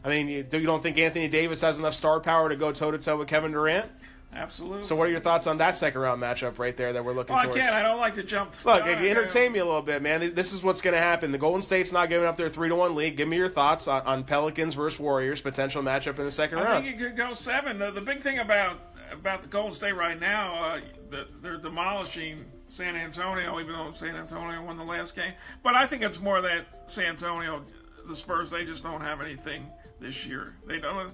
I 0.04 0.08
mean, 0.08 0.28
you, 0.28 0.46
you 0.52 0.66
don't 0.66 0.82
think 0.82 0.98
Anthony 0.98 1.28
Davis 1.28 1.62
has 1.62 1.78
enough 1.78 1.94
star 1.94 2.20
power 2.20 2.48
to 2.48 2.56
go 2.56 2.72
toe 2.72 2.90
to 2.90 2.98
toe 2.98 3.16
with 3.16 3.28
Kevin 3.28 3.52
Durant? 3.52 3.90
Absolutely. 4.34 4.82
So, 4.82 4.96
what 4.96 5.06
are 5.08 5.10
your 5.10 5.20
thoughts 5.20 5.46
on 5.46 5.58
that 5.58 5.74
second 5.74 6.00
round 6.00 6.20
matchup 6.20 6.58
right 6.58 6.76
there 6.76 6.92
that 6.92 7.04
we're 7.04 7.12
looking 7.12 7.34
Well, 7.34 7.42
I 7.42 7.46
towards? 7.46 7.60
can't. 7.60 7.74
I 7.74 7.82
don't 7.82 7.98
like 7.98 8.14
to 8.14 8.22
jump. 8.22 8.54
Look, 8.64 8.84
entertain 8.86 9.52
me 9.52 9.60
a 9.60 9.64
little 9.64 9.82
bit, 9.82 10.02
man. 10.02 10.34
This 10.34 10.52
is 10.52 10.62
what's 10.62 10.82
going 10.82 10.94
to 10.94 11.00
happen. 11.00 11.32
The 11.32 11.38
Golden 11.38 11.62
State's 11.62 11.92
not 11.92 12.08
giving 12.08 12.26
up 12.26 12.36
their 12.36 12.48
three 12.48 12.68
to 12.68 12.74
one 12.74 12.94
lead. 12.94 13.16
Give 13.16 13.28
me 13.28 13.36
your 13.36 13.48
thoughts 13.48 13.86
on, 13.88 14.02
on 14.02 14.24
Pelicans 14.24 14.74
versus 14.74 14.98
Warriors 14.98 15.40
potential 15.40 15.82
matchup 15.82 16.18
in 16.18 16.24
the 16.24 16.30
second 16.30 16.58
I 16.58 16.64
round. 16.64 16.78
I 16.78 16.80
think 16.82 17.00
it 17.00 17.04
could 17.04 17.16
go 17.16 17.32
seven. 17.34 17.78
The, 17.78 17.90
the 17.90 18.00
big 18.00 18.22
thing 18.22 18.38
about 18.38 18.78
about 19.12 19.42
the 19.42 19.48
Golden 19.48 19.74
State 19.74 19.92
right 19.96 20.18
now, 20.18 20.64
uh, 20.64 20.80
the, 21.10 21.28
they're 21.40 21.58
demolishing 21.58 22.44
San 22.68 22.96
Antonio, 22.96 23.60
even 23.60 23.72
though 23.72 23.92
San 23.94 24.16
Antonio 24.16 24.62
won 24.64 24.76
the 24.76 24.84
last 24.84 25.14
game. 25.14 25.32
But 25.62 25.74
I 25.74 25.86
think 25.86 26.02
it's 26.02 26.20
more 26.20 26.40
that 26.42 26.84
San 26.88 27.06
Antonio, 27.06 27.62
the 28.08 28.16
Spurs, 28.16 28.50
they 28.50 28.64
just 28.64 28.82
don't 28.82 29.00
have 29.00 29.20
anything 29.20 29.66
this 30.00 30.26
year. 30.26 30.56
They 30.66 30.80
don't. 30.80 31.12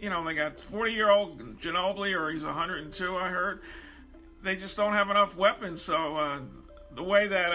You 0.00 0.10
know, 0.10 0.24
they 0.24 0.34
got 0.34 0.60
40 0.60 0.92
year 0.92 1.10
old 1.10 1.60
Ginobili, 1.60 2.14
or 2.14 2.30
he's 2.30 2.44
102. 2.44 3.16
I 3.16 3.28
heard. 3.28 3.60
They 4.42 4.56
just 4.56 4.76
don't 4.76 4.92
have 4.92 5.10
enough 5.10 5.36
weapons. 5.36 5.82
So 5.82 6.16
uh, 6.16 6.40
the 6.94 7.02
way 7.02 7.26
that 7.26 7.52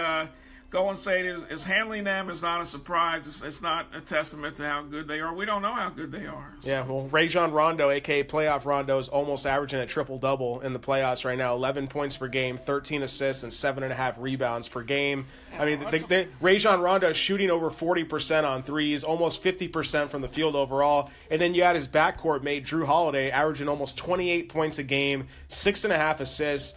uh, 0.72 0.88
and 0.88 0.98
say 0.98 1.26
is, 1.26 1.42
is 1.50 1.64
handling 1.64 2.04
them 2.04 2.30
is 2.30 2.42
not 2.42 2.60
a 2.60 2.66
surprise. 2.66 3.22
It's, 3.26 3.42
it's, 3.42 3.62
not 3.62 3.86
a 3.94 4.00
testament 4.00 4.56
to 4.56 4.68
how 4.68 4.82
good 4.82 5.08
they 5.08 5.20
are. 5.20 5.34
We 5.34 5.44
don't 5.44 5.62
know 5.62 5.72
how 5.72 5.88
good 5.88 6.12
they 6.12 6.26
are. 6.26 6.52
Yeah, 6.64 6.84
well, 6.84 7.06
Rajon 7.08 7.52
Rondo, 7.52 7.90
aka 7.90 8.24
Playoff 8.24 8.64
Rondo, 8.64 8.98
is 8.98 9.08
almost 9.08 9.46
averaging 9.46 9.80
a 9.80 9.86
triple 9.86 10.18
double 10.18 10.60
in 10.60 10.72
the 10.72 10.78
playoffs 10.78 11.24
right 11.24 11.38
now. 11.38 11.54
Eleven 11.54 11.86
points 11.86 12.16
per 12.16 12.28
game, 12.28 12.58
thirteen 12.58 13.02
assists, 13.02 13.42
and 13.42 13.52
seven 13.52 13.82
and 13.82 13.92
a 13.92 13.96
half 13.96 14.18
rebounds 14.18 14.68
per 14.68 14.82
game. 14.82 15.26
I 15.58 15.64
mean, 15.64 15.80
the, 15.90 15.98
the, 15.98 16.28
Rajon 16.40 16.80
Rondo 16.80 17.10
is 17.10 17.16
shooting 17.16 17.50
over 17.50 17.70
forty 17.70 18.04
percent 18.04 18.44
on 18.44 18.62
threes, 18.62 19.04
almost 19.04 19.42
fifty 19.42 19.68
percent 19.68 20.10
from 20.10 20.22
the 20.22 20.28
field 20.28 20.56
overall. 20.56 21.10
And 21.30 21.40
then 21.40 21.54
you 21.54 21.62
had 21.62 21.76
his 21.76 21.88
backcourt 21.88 22.42
mate 22.42 22.64
Jrue 22.64 22.84
Holiday 22.84 23.30
averaging 23.30 23.68
almost 23.68 23.96
twenty 23.96 24.30
eight 24.30 24.48
points 24.48 24.78
a 24.78 24.82
game, 24.82 25.28
six 25.48 25.84
and 25.84 25.92
a 25.92 25.96
half 25.96 26.20
assists 26.20 26.74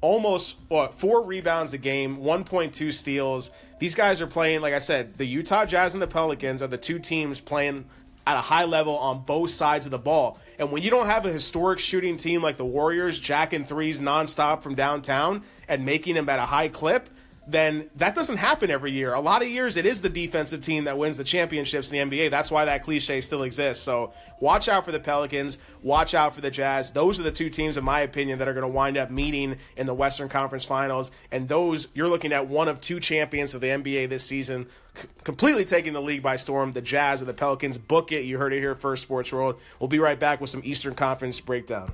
almost 0.00 0.56
what 0.68 0.94
four 0.94 1.24
rebounds 1.24 1.72
a 1.72 1.78
game, 1.78 2.18
1.2 2.18 2.92
steals. 2.92 3.50
These 3.78 3.94
guys 3.94 4.20
are 4.20 4.26
playing, 4.26 4.60
like 4.60 4.74
I 4.74 4.78
said, 4.78 5.14
the 5.14 5.26
Utah 5.26 5.64
Jazz 5.64 5.94
and 5.94 6.02
the 6.02 6.06
Pelicans 6.06 6.62
are 6.62 6.68
the 6.68 6.78
two 6.78 6.98
teams 6.98 7.40
playing 7.40 7.84
at 8.26 8.36
a 8.36 8.40
high 8.40 8.64
level 8.64 8.96
on 8.98 9.24
both 9.24 9.50
sides 9.50 9.86
of 9.86 9.90
the 9.90 9.98
ball. 9.98 10.38
And 10.58 10.70
when 10.70 10.82
you 10.82 10.90
don't 10.90 11.06
have 11.06 11.24
a 11.26 11.32
historic 11.32 11.78
shooting 11.78 12.16
team 12.16 12.42
like 12.42 12.56
the 12.56 12.64
Warriors, 12.64 13.18
jacking 13.18 13.64
threes 13.64 14.00
nonstop 14.00 14.62
from 14.62 14.74
downtown 14.74 15.42
and 15.68 15.84
making 15.84 16.14
them 16.14 16.28
at 16.28 16.38
a 16.38 16.46
high 16.46 16.68
clip, 16.68 17.08
then 17.46 17.90
that 17.96 18.14
doesn't 18.14 18.36
happen 18.36 18.70
every 18.70 18.92
year. 18.92 19.14
A 19.14 19.20
lot 19.20 19.42
of 19.42 19.48
years 19.48 19.76
it 19.76 19.86
is 19.86 20.00
the 20.00 20.08
defensive 20.08 20.62
team 20.62 20.84
that 20.84 20.98
wins 20.98 21.16
the 21.16 21.24
championships 21.24 21.90
in 21.90 22.10
the 22.10 22.16
NBA. 22.16 22.30
That's 22.30 22.50
why 22.50 22.64
that 22.66 22.84
cliche 22.84 23.20
still 23.20 23.42
exists. 23.42 23.82
So 23.82 24.12
watch 24.40 24.68
out 24.68 24.84
for 24.84 24.92
the 24.92 25.00
Pelicans, 25.00 25.58
watch 25.82 26.14
out 26.14 26.34
for 26.34 26.40
the 26.40 26.50
Jazz. 26.50 26.90
Those 26.92 27.18
are 27.18 27.22
the 27.22 27.32
two 27.32 27.50
teams, 27.50 27.76
in 27.76 27.84
my 27.84 28.00
opinion, 28.00 28.38
that 28.38 28.48
are 28.48 28.54
going 28.54 28.66
to 28.66 28.72
wind 28.72 28.96
up 28.96 29.10
meeting 29.10 29.56
in 29.76 29.86
the 29.86 29.94
Western 29.94 30.28
Conference 30.28 30.64
Finals. 30.64 31.10
And 31.32 31.48
those, 31.48 31.88
you're 31.94 32.08
looking 32.08 32.32
at 32.32 32.46
one 32.46 32.68
of 32.68 32.80
two 32.80 33.00
champions 33.00 33.54
of 33.54 33.60
the 33.60 33.68
NBA 33.68 34.08
this 34.08 34.24
season, 34.24 34.66
c- 34.94 35.08
completely 35.24 35.64
taking 35.64 35.92
the 35.92 36.02
league 36.02 36.22
by 36.22 36.36
storm. 36.36 36.72
The 36.72 36.82
Jazz 36.82 37.20
and 37.20 37.28
the 37.28 37.34
Pelicans. 37.34 37.78
Book 37.78 38.12
it. 38.12 38.24
You 38.24 38.38
heard 38.38 38.52
it 38.52 38.60
here 38.60 38.74
first, 38.74 39.02
Sports 39.02 39.32
World. 39.32 39.58
We'll 39.78 39.88
be 39.88 39.98
right 39.98 40.18
back 40.18 40.40
with 40.40 40.50
some 40.50 40.62
Eastern 40.64 40.94
Conference 40.94 41.40
breakdown. 41.40 41.92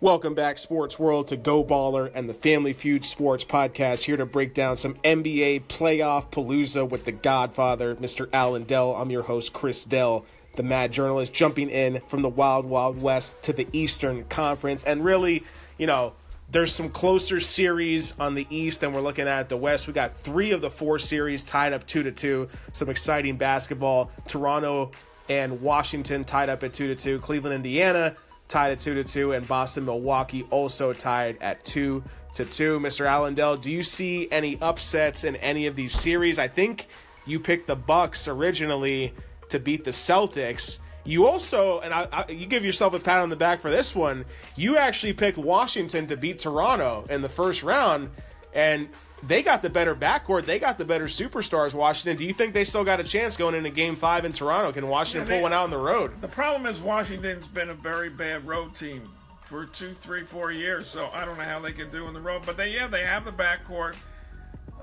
Welcome 0.00 0.34
back, 0.34 0.58
Sports 0.58 0.96
World, 0.96 1.26
to 1.26 1.36
Go 1.36 1.64
Baller 1.64 2.08
and 2.14 2.28
the 2.28 2.32
Family 2.32 2.72
Feud 2.72 3.04
Sports 3.04 3.44
Podcast. 3.44 4.04
Here 4.04 4.16
to 4.16 4.24
break 4.24 4.54
down 4.54 4.76
some 4.76 4.94
NBA 5.02 5.64
playoff 5.64 6.30
palooza 6.30 6.88
with 6.88 7.04
the 7.04 7.10
Godfather, 7.10 7.96
Mr. 7.96 8.28
Alan 8.32 8.62
Dell. 8.62 8.94
I'm 8.94 9.10
your 9.10 9.24
host, 9.24 9.52
Chris 9.52 9.82
Dell, 9.82 10.24
the 10.54 10.62
mad 10.62 10.92
journalist, 10.92 11.32
jumping 11.32 11.68
in 11.68 12.00
from 12.06 12.22
the 12.22 12.28
Wild 12.28 12.64
Wild 12.64 13.02
West 13.02 13.42
to 13.42 13.52
the 13.52 13.66
Eastern 13.72 14.22
Conference. 14.26 14.84
And 14.84 15.04
really, 15.04 15.42
you 15.78 15.88
know, 15.88 16.12
there's 16.48 16.72
some 16.72 16.90
closer 16.90 17.40
series 17.40 18.16
on 18.20 18.36
the 18.36 18.46
East 18.50 18.82
than 18.82 18.92
we're 18.92 19.00
looking 19.00 19.26
at 19.26 19.40
at 19.40 19.48
the 19.48 19.56
West. 19.56 19.88
We 19.88 19.94
got 19.94 20.16
three 20.18 20.52
of 20.52 20.60
the 20.60 20.70
four 20.70 21.00
series 21.00 21.42
tied 21.42 21.72
up 21.72 21.84
two 21.88 22.04
to 22.04 22.12
two. 22.12 22.48
Some 22.70 22.88
exciting 22.88 23.36
basketball. 23.36 24.12
Toronto 24.28 24.92
and 25.28 25.60
Washington 25.60 26.22
tied 26.22 26.50
up 26.50 26.62
at 26.62 26.72
two 26.72 26.86
to 26.86 26.94
two. 26.94 27.18
Cleveland, 27.18 27.56
Indiana 27.56 28.14
tied 28.48 28.72
at 28.72 28.80
two 28.80 28.94
to 28.94 29.04
two, 29.04 29.32
and 29.32 29.46
Boston 29.46 29.84
Milwaukee 29.84 30.46
also 30.50 30.92
tied 30.92 31.38
at 31.40 31.64
two 31.64 32.02
to 32.34 32.44
two. 32.44 32.80
Mr. 32.80 33.06
Alan 33.06 33.34
Dell, 33.34 33.56
do 33.56 33.70
you 33.70 33.82
see 33.82 34.28
any 34.30 34.58
upsets 34.60 35.24
in 35.24 35.36
any 35.36 35.66
of 35.66 35.76
these 35.76 35.92
series? 35.92 36.38
I 36.38 36.48
think 36.48 36.86
you 37.26 37.38
picked 37.38 37.66
the 37.66 37.76
Bucks 37.76 38.26
originally 38.26 39.12
to 39.50 39.58
beat 39.58 39.84
the 39.84 39.90
Celtics. 39.90 40.80
You 41.04 41.26
also, 41.26 41.80
and 41.80 41.94
I, 41.94 42.08
I, 42.12 42.30
you 42.30 42.46
give 42.46 42.64
yourself 42.64 42.94
a 42.94 42.98
pat 42.98 43.20
on 43.20 43.28
the 43.28 43.36
back 43.36 43.60
for 43.60 43.70
this 43.70 43.94
one. 43.94 44.24
You 44.56 44.76
actually 44.76 45.14
picked 45.14 45.38
Washington 45.38 46.06
to 46.08 46.16
beat 46.16 46.38
Toronto 46.38 47.06
in 47.08 47.22
the 47.22 47.28
first 47.28 47.62
round, 47.62 48.10
and 48.52 48.88
they 49.22 49.42
got 49.42 49.62
the 49.62 49.70
better 49.70 49.94
backcourt. 49.94 50.44
They 50.44 50.58
got 50.58 50.78
the 50.78 50.84
better 50.84 51.06
superstars. 51.06 51.74
Washington. 51.74 52.16
Do 52.16 52.24
you 52.24 52.32
think 52.32 52.54
they 52.54 52.64
still 52.64 52.84
got 52.84 53.00
a 53.00 53.04
chance 53.04 53.36
going 53.36 53.54
into 53.54 53.70
Game 53.70 53.96
Five 53.96 54.24
in 54.24 54.32
Toronto? 54.32 54.72
Can 54.72 54.88
Washington 54.88 55.22
yeah, 55.22 55.34
they, 55.34 55.36
pull 55.36 55.42
one 55.42 55.52
out 55.52 55.64
on 55.64 55.70
the 55.70 55.78
road? 55.78 56.20
The 56.20 56.28
problem 56.28 56.66
is 56.66 56.80
Washington's 56.80 57.46
been 57.48 57.70
a 57.70 57.74
very 57.74 58.10
bad 58.10 58.46
road 58.46 58.74
team 58.74 59.02
for 59.40 59.66
two, 59.66 59.92
three, 59.94 60.22
four 60.22 60.52
years. 60.52 60.86
So 60.86 61.10
I 61.12 61.24
don't 61.24 61.38
know 61.38 61.44
how 61.44 61.58
they 61.60 61.72
can 61.72 61.90
do 61.90 62.06
on 62.06 62.14
the 62.14 62.20
road. 62.20 62.42
But 62.46 62.56
they, 62.56 62.68
yeah, 62.68 62.86
they 62.86 63.02
have 63.02 63.24
the 63.24 63.32
backcourt. 63.32 63.96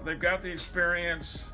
They've 0.04 0.20
got 0.20 0.44
the 0.44 0.51
experience. 0.51 1.50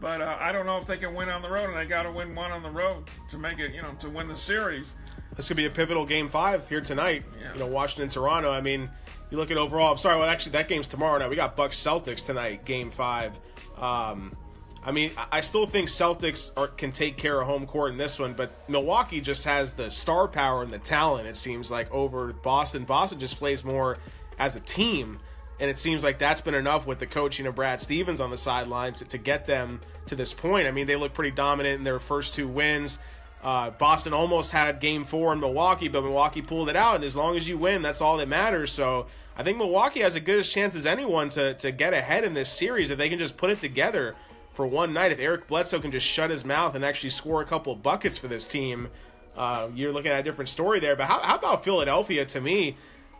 But 0.00 0.20
uh, 0.20 0.36
I 0.40 0.50
don't 0.50 0.66
know 0.66 0.78
if 0.78 0.86
they 0.86 0.96
can 0.96 1.14
win 1.14 1.28
on 1.28 1.42
the 1.42 1.48
road, 1.48 1.68
and 1.68 1.76
they 1.76 1.84
got 1.84 2.02
to 2.02 2.10
win 2.10 2.34
one 2.34 2.50
on 2.50 2.62
the 2.62 2.70
road 2.70 3.04
to 3.30 3.38
make 3.38 3.60
it, 3.60 3.72
you 3.72 3.82
know, 3.82 3.92
to 4.00 4.08
win 4.08 4.26
the 4.26 4.36
series. 4.36 4.88
This 5.36 5.48
could 5.48 5.56
be 5.56 5.66
a 5.66 5.70
pivotal 5.70 6.04
game 6.04 6.28
five 6.28 6.68
here 6.68 6.80
tonight. 6.80 7.22
Yeah. 7.40 7.52
You 7.54 7.60
know, 7.60 7.66
Washington, 7.66 8.08
Toronto. 8.08 8.50
I 8.50 8.60
mean, 8.60 8.90
you 9.32 9.38
look 9.38 9.50
at 9.50 9.56
overall. 9.56 9.90
I'm 9.90 9.98
sorry. 9.98 10.18
Well, 10.18 10.28
actually, 10.28 10.52
that 10.52 10.68
game's 10.68 10.88
tomorrow 10.88 11.18
night. 11.18 11.30
We 11.30 11.36
got 11.36 11.56
Bucks 11.56 11.82
Celtics 11.82 12.26
tonight, 12.26 12.66
Game 12.66 12.90
Five. 12.90 13.32
Um, 13.78 14.36
I 14.84 14.92
mean, 14.92 15.10
I 15.30 15.40
still 15.40 15.64
think 15.64 15.88
Celtics 15.88 16.50
are, 16.56 16.68
can 16.68 16.92
take 16.92 17.16
care 17.16 17.40
of 17.40 17.46
home 17.46 17.66
court 17.66 17.92
in 17.92 17.96
this 17.96 18.18
one, 18.18 18.34
but 18.34 18.68
Milwaukee 18.68 19.22
just 19.22 19.44
has 19.44 19.72
the 19.72 19.90
star 19.90 20.28
power 20.28 20.62
and 20.62 20.70
the 20.70 20.78
talent. 20.78 21.26
It 21.26 21.36
seems 21.36 21.70
like 21.70 21.90
over 21.90 22.34
Boston. 22.34 22.84
Boston 22.84 23.18
just 23.18 23.38
plays 23.38 23.64
more 23.64 23.96
as 24.38 24.54
a 24.54 24.60
team, 24.60 25.18
and 25.58 25.70
it 25.70 25.78
seems 25.78 26.04
like 26.04 26.18
that's 26.18 26.42
been 26.42 26.54
enough 26.54 26.86
with 26.86 26.98
the 26.98 27.06
coaching 27.06 27.46
of 27.46 27.54
Brad 27.54 27.80
Stevens 27.80 28.20
on 28.20 28.30
the 28.30 28.36
sidelines 28.36 28.98
to, 28.98 29.06
to 29.06 29.18
get 29.18 29.46
them 29.46 29.80
to 30.08 30.14
this 30.14 30.34
point. 30.34 30.66
I 30.66 30.72
mean, 30.72 30.86
they 30.86 30.96
look 30.96 31.14
pretty 31.14 31.30
dominant 31.30 31.78
in 31.78 31.84
their 31.84 32.00
first 32.00 32.34
two 32.34 32.48
wins. 32.48 32.98
Uh, 33.42 33.70
Boston 33.70 34.12
almost 34.12 34.52
had 34.52 34.78
game 34.78 35.04
four 35.04 35.32
in 35.32 35.40
Milwaukee, 35.40 35.88
but 35.88 36.02
Milwaukee 36.04 36.42
pulled 36.42 36.68
it 36.68 36.76
out. 36.76 36.96
And 36.96 37.04
as 37.04 37.16
long 37.16 37.36
as 37.36 37.48
you 37.48 37.58
win, 37.58 37.82
that's 37.82 38.00
all 38.00 38.18
that 38.18 38.28
matters. 38.28 38.70
So 38.70 39.06
I 39.36 39.42
think 39.42 39.58
Milwaukee 39.58 40.00
has 40.00 40.14
a 40.14 40.20
good 40.20 40.40
a 40.40 40.42
chance 40.42 40.74
as 40.74 40.86
anyone 40.86 41.28
to, 41.30 41.54
to 41.54 41.72
get 41.72 41.94
ahead 41.94 42.24
in 42.24 42.34
this 42.34 42.50
series 42.50 42.90
if 42.90 42.98
they 42.98 43.08
can 43.08 43.18
just 43.18 43.36
put 43.36 43.50
it 43.50 43.60
together 43.60 44.14
for 44.54 44.66
one 44.66 44.92
night. 44.92 45.12
If 45.12 45.20
Eric 45.20 45.46
Bledsoe 45.46 45.80
can 45.80 45.90
just 45.90 46.06
shut 46.06 46.30
his 46.30 46.44
mouth 46.44 46.74
and 46.74 46.84
actually 46.84 47.10
score 47.10 47.40
a 47.40 47.46
couple 47.46 47.74
buckets 47.74 48.18
for 48.18 48.28
this 48.28 48.46
team, 48.46 48.88
uh, 49.36 49.68
you're 49.74 49.92
looking 49.92 50.10
at 50.10 50.20
a 50.20 50.22
different 50.22 50.50
story 50.50 50.80
there. 50.80 50.96
But 50.96 51.06
how, 51.06 51.20
how 51.20 51.36
about 51.36 51.64
Philadelphia 51.64 52.24
to 52.26 52.40
me? 52.40 52.76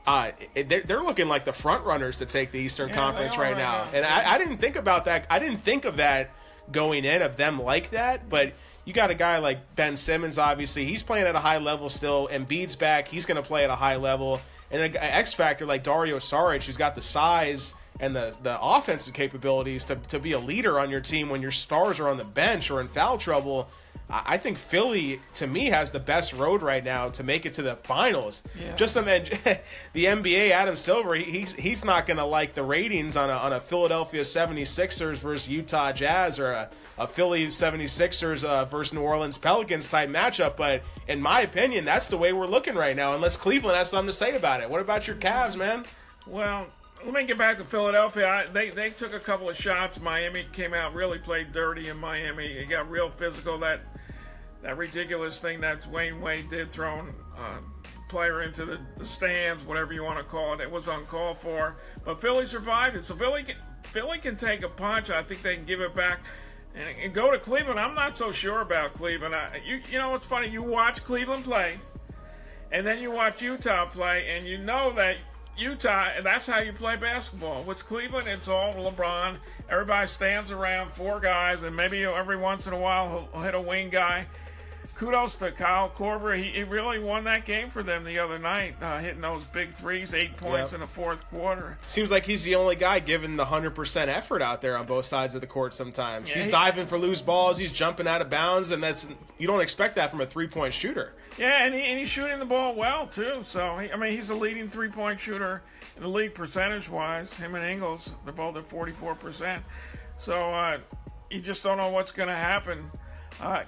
Uh, 0.06 0.32
they're, 0.54 0.82
they're 0.82 1.02
looking 1.02 1.28
like 1.28 1.44
the 1.44 1.52
front 1.52 1.84
runners 1.84 2.18
to 2.18 2.26
take 2.26 2.50
the 2.50 2.58
Eastern 2.58 2.88
yeah, 2.88 2.96
Conference 2.96 3.38
right 3.38 3.56
now. 3.56 3.86
And 3.94 4.04
I, 4.04 4.34
I 4.34 4.38
didn't 4.38 4.58
think 4.58 4.76
about 4.76 5.04
that. 5.06 5.26
I 5.30 5.38
didn't 5.38 5.58
think 5.58 5.84
of 5.84 5.96
that 5.96 6.30
going 6.70 7.04
in 7.04 7.22
of 7.22 7.36
them 7.36 7.60
like 7.60 7.90
that, 7.90 8.28
but 8.28 8.52
you 8.84 8.92
got 8.92 9.10
a 9.10 9.14
guy 9.14 9.38
like 9.38 9.76
Ben 9.76 9.96
Simmons, 9.96 10.38
obviously. 10.38 10.84
He's 10.84 11.02
playing 11.02 11.26
at 11.26 11.36
a 11.36 11.40
high 11.40 11.58
level 11.58 11.88
still. 11.88 12.28
Embiid's 12.28 12.74
back. 12.74 13.06
He's 13.06 13.26
going 13.26 13.36
to 13.36 13.42
play 13.42 13.64
at 13.64 13.70
a 13.70 13.76
high 13.76 13.96
level 13.96 14.40
and 14.72 14.82
an 14.82 14.96
X 14.96 15.34
factor 15.34 15.66
like 15.66 15.84
Dario 15.84 16.18
Saric, 16.18 16.64
who's 16.64 16.78
got 16.78 16.94
the 16.94 17.02
size 17.02 17.74
and 18.00 18.16
the, 18.16 18.34
the 18.42 18.58
offensive 18.60 19.12
capabilities 19.12 19.84
to, 19.84 19.96
to 20.08 20.18
be 20.18 20.32
a 20.32 20.38
leader 20.38 20.80
on 20.80 20.90
your 20.90 21.00
team 21.00 21.28
when 21.28 21.42
your 21.42 21.50
stars 21.50 22.00
are 22.00 22.08
on 22.08 22.16
the 22.16 22.24
bench 22.24 22.70
or 22.70 22.80
in 22.80 22.88
foul 22.88 23.18
trouble. 23.18 23.68
I 24.12 24.36
think 24.36 24.58
Philly, 24.58 25.20
to 25.36 25.46
me, 25.46 25.66
has 25.66 25.90
the 25.90 25.98
best 25.98 26.34
road 26.34 26.60
right 26.60 26.84
now 26.84 27.08
to 27.10 27.24
make 27.24 27.46
it 27.46 27.54
to 27.54 27.62
the 27.62 27.76
finals. 27.76 28.42
Yeah. 28.60 28.76
Just 28.76 28.96
imagine 28.98 29.38
the 29.94 30.04
NBA, 30.04 30.50
Adam 30.50 30.76
Silver, 30.76 31.14
he's 31.14 31.54
he's 31.54 31.82
not 31.82 32.06
going 32.06 32.18
to 32.18 32.24
like 32.24 32.52
the 32.52 32.62
ratings 32.62 33.16
on 33.16 33.30
a, 33.30 33.32
on 33.32 33.54
a 33.54 33.60
Philadelphia 33.60 34.20
76ers 34.20 35.16
versus 35.16 35.48
Utah 35.48 35.92
Jazz 35.92 36.38
or 36.38 36.52
a, 36.52 36.70
a 36.98 37.06
Philly 37.06 37.46
76ers 37.46 38.44
uh, 38.44 38.66
versus 38.66 38.92
New 38.92 39.00
Orleans 39.00 39.38
Pelicans 39.38 39.86
type 39.86 40.10
matchup. 40.10 40.56
But 40.56 40.82
in 41.08 41.22
my 41.22 41.40
opinion, 41.40 41.86
that's 41.86 42.08
the 42.08 42.18
way 42.18 42.34
we're 42.34 42.46
looking 42.46 42.74
right 42.74 42.94
now, 42.94 43.14
unless 43.14 43.38
Cleveland 43.38 43.78
has 43.78 43.88
something 43.88 44.10
to 44.10 44.16
say 44.16 44.36
about 44.36 44.60
it. 44.60 44.68
What 44.68 44.82
about 44.82 45.06
your 45.06 45.16
Cavs, 45.16 45.56
man? 45.56 45.84
Well, 46.26 46.66
let 47.04 47.14
me 47.14 47.24
get 47.24 47.38
back 47.38 47.58
to 47.58 47.64
Philadelphia. 47.64 48.28
I, 48.28 48.46
they 48.46 48.70
they 48.70 48.90
took 48.90 49.12
a 49.12 49.20
couple 49.20 49.48
of 49.48 49.56
shots. 49.56 50.00
Miami 50.00 50.44
came 50.52 50.74
out 50.74 50.94
really 50.94 51.18
played 51.18 51.52
dirty 51.52 51.88
in 51.88 51.98
Miami. 51.98 52.46
It 52.46 52.68
got 52.68 52.90
real 52.90 53.10
physical. 53.10 53.58
That 53.58 53.80
that 54.62 54.76
ridiculous 54.76 55.40
thing 55.40 55.60
that 55.60 55.86
Wayne 55.86 56.20
Wade 56.20 56.48
did, 56.50 56.70
throwing 56.70 57.12
uh, 57.36 57.58
player 58.08 58.42
into 58.42 58.64
the, 58.64 58.80
the, 58.96 59.06
stands, 59.06 59.64
whatever 59.64 59.92
you 59.92 60.04
want 60.04 60.18
to 60.18 60.24
call 60.24 60.54
it, 60.54 60.60
it 60.60 60.70
was 60.70 60.86
uncalled 60.86 61.38
for. 61.38 61.76
But 62.04 62.20
Philly 62.20 62.46
survived 62.46 62.94
it, 62.94 63.04
so 63.04 63.16
Philly 63.16 63.42
can, 63.42 63.56
Philly 63.82 64.18
can 64.18 64.36
take 64.36 64.62
a 64.62 64.68
punch. 64.68 65.10
I 65.10 65.22
think 65.22 65.42
they 65.42 65.56
can 65.56 65.64
give 65.64 65.80
it 65.80 65.94
back. 65.94 66.20
And, 66.74 66.86
and 67.02 67.12
go 67.12 67.30
to 67.30 67.38
Cleveland. 67.38 67.78
I'm 67.78 67.94
not 67.94 68.16
so 68.16 68.32
sure 68.32 68.62
about 68.62 68.94
Cleveland. 68.94 69.34
I, 69.34 69.60
you, 69.66 69.80
you 69.90 69.98
know 69.98 70.10
what's 70.10 70.24
funny? 70.24 70.48
You 70.48 70.62
watch 70.62 71.04
Cleveland 71.04 71.44
play, 71.44 71.78
and 72.70 72.86
then 72.86 73.00
you 73.00 73.10
watch 73.10 73.42
Utah 73.42 73.86
play, 73.86 74.26
and 74.28 74.46
you 74.46 74.56
know 74.56 74.92
that 74.94 75.16
Utah, 75.62 76.08
and 76.16 76.26
that's 76.26 76.46
how 76.46 76.58
you 76.58 76.72
play 76.72 76.96
basketball. 76.96 77.62
With 77.62 77.86
Cleveland, 77.86 78.26
it's 78.26 78.48
all 78.48 78.74
LeBron. 78.74 79.36
Everybody 79.70 80.08
stands 80.08 80.50
around, 80.50 80.92
four 80.92 81.20
guys, 81.20 81.62
and 81.62 81.76
maybe 81.76 82.02
every 82.04 82.36
once 82.36 82.66
in 82.66 82.72
a 82.72 82.78
while 82.78 83.28
he'll 83.32 83.42
hit 83.42 83.54
a 83.54 83.60
wing 83.60 83.88
guy. 83.88 84.26
Kudos 84.94 85.34
to 85.36 85.50
Kyle 85.50 85.90
Korver. 85.90 86.36
He, 86.36 86.50
he, 86.50 86.62
really 86.62 86.98
won 86.98 87.24
that 87.24 87.44
game 87.44 87.70
for 87.70 87.82
them 87.82 88.04
the 88.04 88.18
other 88.18 88.38
night, 88.38 88.74
uh, 88.80 88.98
hitting 88.98 89.20
those 89.20 89.42
big 89.44 89.74
threes, 89.74 90.14
eight 90.14 90.36
points 90.36 90.72
yep. 90.72 90.74
in 90.74 90.80
the 90.80 90.86
fourth 90.86 91.28
quarter. 91.28 91.78
Seems 91.86 92.10
like 92.10 92.24
he's 92.24 92.44
the 92.44 92.54
only 92.54 92.76
guy 92.76 92.98
giving 92.98 93.36
the 93.36 93.44
100% 93.44 94.08
effort 94.08 94.42
out 94.42 94.62
there 94.62 94.76
on 94.76 94.86
both 94.86 95.04
sides 95.04 95.34
of 95.34 95.40
the 95.40 95.46
court 95.46 95.74
sometimes. 95.74 96.28
Yeah, 96.28 96.36
he's 96.36 96.46
he, 96.46 96.52
diving 96.52 96.86
for 96.86 96.98
loose 96.98 97.20
balls, 97.20 97.58
he's 97.58 97.72
jumping 97.72 98.06
out 98.06 98.20
of 98.20 98.30
bounds, 98.30 98.70
and 98.70 98.82
that's 98.82 99.08
you 99.38 99.46
don't 99.46 99.60
expect 99.60 99.96
that 99.96 100.10
from 100.10 100.20
a 100.20 100.26
three 100.26 100.46
point 100.46 100.74
shooter. 100.74 101.12
Yeah, 101.38 101.64
and, 101.64 101.74
he, 101.74 101.80
and 101.82 101.98
he's 101.98 102.08
shooting 102.08 102.38
the 102.38 102.44
ball 102.44 102.74
well, 102.74 103.06
too. 103.06 103.42
So, 103.44 103.78
he, 103.78 103.90
I 103.90 103.96
mean, 103.96 104.16
he's 104.16 104.30
a 104.30 104.34
leading 104.34 104.68
three 104.68 104.88
point 104.88 105.18
shooter 105.18 105.62
in 105.96 106.02
the 106.02 106.08
league 106.08 106.34
percentage 106.34 106.88
wise. 106.88 107.32
Him 107.34 107.54
and 107.54 107.64
Ingles, 107.64 108.10
they're 108.24 108.32
both 108.32 108.56
at 108.56 108.68
44%. 108.68 109.62
So, 110.18 110.52
uh, 110.52 110.78
you 111.30 111.40
just 111.40 111.62
don't 111.62 111.78
know 111.78 111.90
what's 111.90 112.12
going 112.12 112.28
to 112.28 112.34
happen. 112.34 112.90
Uh, 113.40 113.64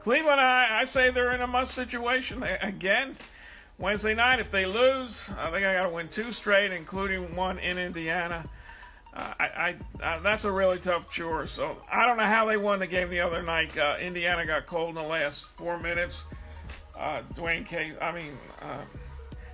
Cleveland, 0.00 0.40
I, 0.40 0.80
I, 0.80 0.84
say 0.86 1.10
they're 1.10 1.32
in 1.34 1.42
a 1.42 1.46
must 1.46 1.74
situation. 1.74 2.40
They, 2.40 2.56
again, 2.62 3.16
Wednesday 3.78 4.14
night, 4.14 4.40
if 4.40 4.50
they 4.50 4.64
lose, 4.64 5.30
I 5.38 5.50
think 5.50 5.66
I 5.66 5.74
got 5.74 5.82
to 5.82 5.90
win 5.90 6.08
two 6.08 6.32
straight, 6.32 6.72
including 6.72 7.36
one 7.36 7.58
in 7.58 7.78
Indiana. 7.78 8.46
Uh, 9.12 9.34
I, 9.38 9.44
I 9.44 10.04
uh, 10.04 10.20
that's 10.20 10.44
a 10.44 10.52
really 10.52 10.78
tough 10.78 11.10
chore. 11.10 11.46
So 11.46 11.76
I 11.90 12.06
don't 12.06 12.16
know 12.16 12.24
how 12.24 12.46
they 12.46 12.56
won 12.56 12.78
the 12.78 12.86
game 12.86 13.10
the 13.10 13.20
other 13.20 13.42
night. 13.42 13.76
Uh, 13.76 13.96
Indiana 14.00 14.46
got 14.46 14.66
cold 14.66 14.90
in 14.90 14.94
the 14.94 15.02
last 15.02 15.44
four 15.56 15.78
minutes. 15.78 16.22
Uh, 16.96 17.22
Dwayne 17.34 17.66
Case, 17.66 17.94
I 18.00 18.12
mean, 18.12 18.38
uh, 18.62 18.84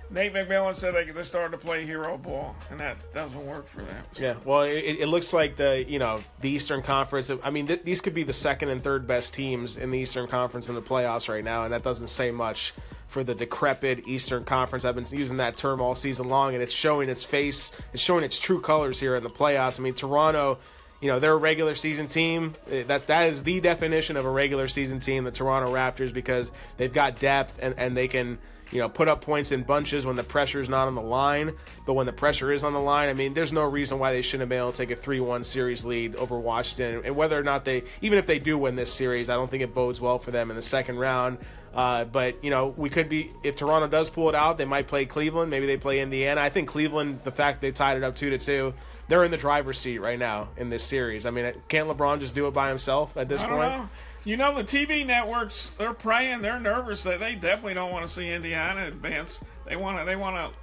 Nate 0.09 0.33
McMillan 0.33 0.75
said 0.75 0.93
they, 0.93 1.11
they 1.11 1.23
started 1.23 1.51
to 1.51 1.57
play 1.57 1.85
hero 1.85 2.17
ball, 2.17 2.55
and 2.71 2.79
that 2.79 2.97
doesn't 3.13 3.45
work 3.45 3.67
for 3.67 3.81
them. 3.81 4.03
So. 4.13 4.23
Yeah, 4.23 4.35
well, 4.45 4.61
it, 4.61 4.97
it, 4.99 5.07
looks 5.07 5.33
like 5.33 5.57
the 5.57 5.83
you 5.87 5.99
know 5.99 6.21
the 6.39 6.49
Eastern 6.49 6.81
Conference. 6.81 7.29
I 7.43 7.49
mean, 7.49 7.67
th- 7.67 7.83
these 7.83 7.99
could 7.99 8.13
be 8.13 8.23
the 8.23 8.33
second 8.33 8.69
and 8.69 8.81
third 8.81 9.05
best 9.05 9.33
teams 9.33 9.75
in 9.75 9.91
the 9.91 9.99
Eastern 9.99 10.27
Conference 10.27 10.69
in 10.69 10.75
the 10.75 10.81
playoffs 10.81 11.27
right 11.27 11.43
now, 11.43 11.65
and 11.65 11.73
that 11.73 11.83
doesn't 11.83 12.07
say 12.07 12.31
much 12.31 12.73
for 13.07 13.23
the 13.23 13.35
decrepit 13.35 14.07
Eastern 14.07 14.45
Conference. 14.45 14.85
I've 14.85 14.95
been 14.95 15.05
using 15.11 15.37
that 15.37 15.57
term 15.57 15.81
all 15.81 15.95
season 15.95 16.29
long, 16.29 16.53
and 16.53 16.63
it's 16.63 16.73
showing 16.73 17.09
its 17.09 17.25
face. 17.25 17.73
It's 17.91 18.01
showing 18.01 18.23
its 18.23 18.39
true 18.39 18.61
colors 18.61 18.99
here 18.99 19.15
in 19.15 19.23
the 19.23 19.29
playoffs. 19.29 19.79
I 19.79 19.83
mean, 19.83 19.93
Toronto. 19.93 20.59
You 20.99 21.11
know 21.11 21.19
they're 21.19 21.33
a 21.33 21.37
regular 21.37 21.75
season 21.75 22.07
team. 22.07 22.55
Eh, 22.71 22.81
that's 22.87 23.03
that 23.03 23.29
is 23.29 23.43
the 23.43 23.59
definition 23.59 24.17
of 24.17 24.25
a 24.25 24.31
regular 24.31 24.67
season 24.67 24.99
team, 24.99 25.25
the 25.25 25.31
Toronto 25.31 25.71
Raptors, 25.71 26.11
because 26.11 26.51
they've 26.77 26.91
got 26.91 27.19
depth 27.19 27.59
and, 27.61 27.75
and 27.77 27.95
they 27.95 28.07
can 28.07 28.39
you 28.71 28.79
know, 28.79 28.89
put 28.89 29.07
up 29.07 29.21
points 29.21 29.51
in 29.51 29.63
bunches 29.63 30.05
when 30.05 30.15
the 30.15 30.23
pressure 30.23 30.59
is 30.59 30.69
not 30.69 30.87
on 30.87 30.95
the 30.95 31.01
line. 31.01 31.53
But 31.85 31.93
when 31.93 32.05
the 32.05 32.13
pressure 32.13 32.51
is 32.51 32.63
on 32.63 32.73
the 32.73 32.79
line, 32.79 33.09
I 33.09 33.13
mean, 33.13 33.33
there's 33.33 33.53
no 33.53 33.63
reason 33.63 33.99
why 33.99 34.11
they 34.11 34.21
shouldn't 34.21 34.41
have 34.41 34.49
been 34.49 34.59
able 34.59 34.71
to 34.71 34.77
take 34.77 34.91
a 34.91 34.95
3 34.95 35.19
1 35.19 35.43
series 35.43 35.85
lead 35.85 36.15
over 36.15 36.37
Washington. 36.37 37.01
And 37.05 37.15
whether 37.15 37.39
or 37.39 37.43
not 37.43 37.65
they, 37.65 37.83
even 38.01 38.19
if 38.19 38.27
they 38.27 38.39
do 38.39 38.57
win 38.57 38.75
this 38.75 38.93
series, 38.93 39.29
I 39.29 39.35
don't 39.35 39.49
think 39.49 39.63
it 39.63 39.73
bodes 39.73 40.01
well 40.01 40.19
for 40.19 40.31
them 40.31 40.49
in 40.49 40.55
the 40.55 40.61
second 40.61 40.97
round. 40.97 41.37
Uh, 41.73 42.05
but, 42.05 42.43
you 42.43 42.49
know, 42.49 42.73
we 42.75 42.89
could 42.89 43.07
be, 43.07 43.31
if 43.43 43.55
Toronto 43.55 43.87
does 43.87 44.09
pull 44.09 44.29
it 44.29 44.35
out, 44.35 44.57
they 44.57 44.65
might 44.65 44.87
play 44.87 45.05
Cleveland. 45.05 45.51
Maybe 45.51 45.67
they 45.67 45.77
play 45.77 45.99
Indiana. 45.99 46.41
I 46.41 46.49
think 46.49 46.67
Cleveland, 46.67 47.19
the 47.23 47.31
fact 47.31 47.61
they 47.61 47.71
tied 47.71 47.97
it 47.97 48.03
up 48.03 48.15
2 48.15 48.31
to 48.31 48.37
2, 48.39 48.73
they're 49.07 49.23
in 49.23 49.31
the 49.31 49.37
driver's 49.37 49.77
seat 49.77 49.99
right 49.99 50.17
now 50.17 50.49
in 50.57 50.69
this 50.69 50.83
series. 50.83 51.25
I 51.25 51.29
mean, 51.29 51.53
can't 51.67 51.87
LeBron 51.87 52.19
just 52.19 52.33
do 52.33 52.47
it 52.47 52.51
by 52.51 52.69
himself 52.69 53.15
at 53.15 53.29
this 53.29 53.43
point? 53.43 53.71
Know. 53.71 53.89
You 54.27 54.35
know, 54.35 54.53
the 54.53 54.63
TV 54.65 55.05
networks, 55.05 55.69
they're 55.77 55.93
praying, 55.93 56.41
they're 56.41 56.59
nervous. 56.59 57.01
They, 57.01 57.15
they 57.15 57.35
definitely 57.35 57.75
don't 57.75 57.93
want 57.93 58.05
to 58.05 58.13
see 58.13 58.29
Indiana 58.29 58.85
advance. 58.85 59.41
They 59.65 59.77
want 59.77 59.99
to, 59.99 60.05
they 60.05 60.17
want 60.17 60.35
to, 60.35 60.59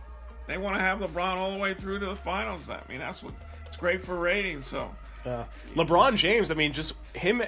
they 0.46 0.58
want 0.58 0.76
to 0.76 0.82
have 0.82 0.98
LeBron 0.98 1.36
all 1.36 1.50
the 1.50 1.56
way 1.56 1.72
through 1.72 1.98
to 2.00 2.04
the 2.04 2.14
finals. 2.14 2.68
I 2.68 2.80
mean, 2.90 2.98
that's 2.98 3.22
what 3.22 3.32
it's 3.64 3.78
great 3.78 4.04
for 4.04 4.16
ratings. 4.16 4.66
So, 4.66 4.94
uh, 5.24 5.44
LeBron 5.76 6.16
James, 6.16 6.50
I 6.50 6.54
mean, 6.54 6.74
just 6.74 6.92
him. 7.16 7.42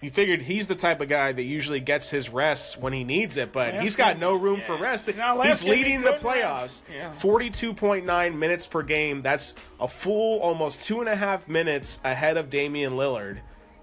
You 0.00 0.10
figured 0.10 0.42
he's 0.42 0.66
the 0.66 0.74
type 0.74 1.00
of 1.02 1.08
guy 1.08 1.30
that 1.30 1.42
usually 1.42 1.78
gets 1.78 2.10
his 2.10 2.30
rest 2.30 2.78
when 2.80 2.92
he 2.92 3.04
needs 3.04 3.36
it, 3.36 3.52
but 3.52 3.74
last 3.74 3.82
he's 3.82 3.94
got 3.94 4.14
game, 4.14 4.20
no 4.22 4.34
room 4.34 4.58
yeah. 4.58 4.66
for 4.66 4.76
rest. 4.76 5.14
Now, 5.14 5.40
he's 5.42 5.62
leading 5.62 6.00
the 6.00 6.12
playoffs. 6.12 6.82
Yeah. 6.92 7.12
Forty-two 7.12 7.74
point 7.74 8.06
nine 8.06 8.36
minutes 8.36 8.66
per 8.66 8.82
game. 8.82 9.22
That's 9.22 9.54
a 9.78 9.86
full, 9.86 10.40
almost 10.40 10.80
two 10.80 10.98
and 10.98 11.08
a 11.08 11.14
half 11.14 11.46
minutes 11.46 12.00
ahead 12.02 12.38
of 12.38 12.50
Damian 12.50 12.94
Lillard 12.94 13.40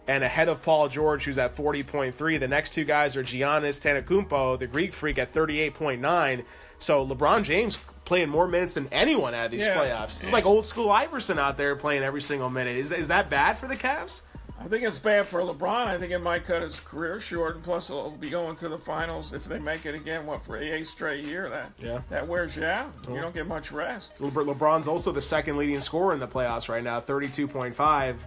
and 0.07 0.23
ahead 0.23 0.47
of 0.47 0.61
Paul 0.61 0.87
George, 0.87 1.25
who's 1.25 1.37
at 1.37 1.55
40.3. 1.55 2.39
The 2.39 2.47
next 2.47 2.71
two 2.71 2.85
guys 2.85 3.15
are 3.15 3.23
Giannis 3.23 3.79
Antetokounmpo, 3.79 4.57
the 4.57 4.67
Greek 4.67 4.93
freak, 4.93 5.17
at 5.17 5.33
38.9. 5.33 6.43
So 6.79 7.05
LeBron 7.05 7.43
James 7.43 7.77
playing 8.05 8.29
more 8.29 8.47
minutes 8.47 8.73
than 8.73 8.87
anyone 8.91 9.33
out 9.33 9.47
of 9.47 9.51
these 9.51 9.65
yeah. 9.65 9.75
playoffs. 9.75 10.21
It's 10.21 10.31
like 10.31 10.45
old 10.45 10.65
school 10.65 10.89
Iverson 10.89 11.37
out 11.39 11.57
there 11.57 11.75
playing 11.75 12.03
every 12.03 12.21
single 12.21 12.49
minute. 12.49 12.77
Is, 12.77 12.91
is 12.91 13.09
that 13.09 13.29
bad 13.29 13.57
for 13.57 13.67
the 13.67 13.75
Cavs? 13.75 14.21
I 14.59 14.67
think 14.67 14.83
it's 14.83 14.97
bad 14.97 15.27
for 15.27 15.41
LeBron. 15.41 15.87
I 15.87 15.99
think 15.99 16.11
it 16.11 16.19
might 16.19 16.43
cut 16.45 16.63
his 16.63 16.79
career 16.79 17.21
short, 17.21 17.55
and 17.55 17.63
plus 17.63 17.87
he'll 17.87 18.11
be 18.11 18.29
going 18.29 18.55
to 18.57 18.69
the 18.69 18.77
finals 18.77 19.31
if 19.31 19.45
they 19.45 19.59
make 19.59 19.85
it 19.85 19.93
again. 19.93 20.25
What 20.25 20.43
for 20.43 20.57
a 20.57 20.83
straight 20.83 21.25
year? 21.25 21.47
That 21.49 21.71
yeah. 21.79 22.01
that 22.09 22.27
wears 22.27 22.55
you 22.55 22.65
out. 22.65 22.91
You 23.07 23.21
don't 23.21 23.35
get 23.35 23.47
much 23.47 23.71
rest. 23.71 24.19
Le- 24.19 24.31
LeBron's 24.31 24.87
also 24.87 25.11
the 25.11 25.21
second 25.21 25.57
leading 25.57 25.79
scorer 25.79 26.13
in 26.13 26.19
the 26.19 26.27
playoffs 26.27 26.69
right 26.69 26.83
now, 26.83 26.99
thirty-two 26.99 27.47
point 27.47 27.75
five. 27.75 28.17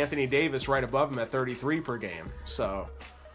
Anthony 0.00 0.26
Davis 0.26 0.68
right 0.68 0.84
above 0.84 1.12
him 1.12 1.18
at 1.18 1.30
33 1.30 1.80
per 1.80 1.96
game. 1.96 2.30
So 2.44 2.88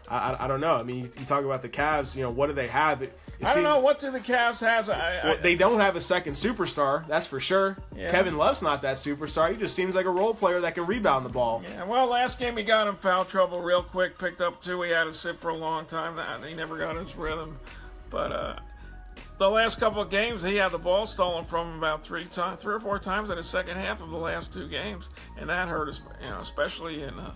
I, 0.08 0.16
I, 0.18 0.44
I 0.44 0.48
don't 0.48 0.60
know. 0.60 0.74
I 0.74 0.82
mean, 0.82 0.96
you, 0.96 1.02
you, 1.02 1.24
talk 1.26 1.44
about 1.44 1.62
the 1.62 1.68
Cavs. 1.68 2.16
You 2.16 2.22
know, 2.22 2.30
what 2.30 2.48
do 2.48 2.52
they 2.52 2.66
have? 2.66 3.02
It, 3.02 3.16
it 3.38 3.46
I 3.46 3.54
don't 3.54 3.62
know. 3.62 3.80
What 3.80 4.00
do 4.00 4.10
the 4.10 4.18
Cavs 4.18 4.60
have? 4.60 4.90
I, 4.90 5.20
well, 5.24 5.38
they 5.40 5.54
don't 5.54 5.78
have 5.78 5.96
a 5.96 6.00
second 6.00 6.32
superstar. 6.32 7.06
That's 7.06 7.26
for 7.26 7.40
sure. 7.40 7.76
Yeah. 7.96 8.10
Kevin 8.10 8.36
Love's 8.36 8.62
not 8.62 8.82
that 8.82 8.96
superstar. 8.96 9.50
He 9.50 9.56
just 9.56 9.74
seems 9.74 9.94
like 9.94 10.06
a 10.06 10.10
role 10.10 10.34
player 10.34 10.60
that 10.60 10.74
can 10.74 10.86
rebound 10.86 11.24
the 11.24 11.30
ball. 11.30 11.62
Yeah. 11.64 11.84
Well, 11.84 12.08
last 12.08 12.38
game 12.38 12.56
he 12.56 12.64
got 12.64 12.88
in 12.88 12.96
foul 12.96 13.24
trouble 13.24 13.60
real 13.60 13.82
quick. 13.82 14.18
Picked 14.18 14.40
up 14.40 14.60
two. 14.60 14.82
He 14.82 14.90
had 14.90 15.04
to 15.04 15.14
sit 15.14 15.36
for 15.36 15.50
a 15.50 15.56
long 15.56 15.86
time. 15.86 16.18
He 16.44 16.54
never 16.54 16.76
got 16.76 16.96
his 16.96 17.14
rhythm. 17.16 17.58
But 18.10 18.32
uh, 18.32 18.56
the 19.38 19.48
last 19.48 19.80
couple 19.80 20.02
of 20.02 20.10
games, 20.10 20.42
he 20.42 20.56
had 20.56 20.70
the 20.70 20.78
ball 20.78 21.06
stolen 21.06 21.44
from 21.46 21.68
him 21.68 21.78
about 21.78 22.04
three 22.04 22.26
times, 22.26 22.60
three 22.60 22.74
or 22.74 22.80
four 22.80 22.98
times 22.98 23.30
in 23.30 23.36
the 23.36 23.42
second 23.42 23.76
half 23.76 24.02
of 24.02 24.10
the 24.10 24.16
last 24.16 24.52
two 24.52 24.68
games, 24.68 25.08
and 25.38 25.48
that 25.48 25.66
hurt 25.66 25.88
us, 25.88 26.02
you 26.22 26.28
know, 26.28 26.40
especially 26.40 27.02
in 27.02 27.18
uh, 27.18 27.32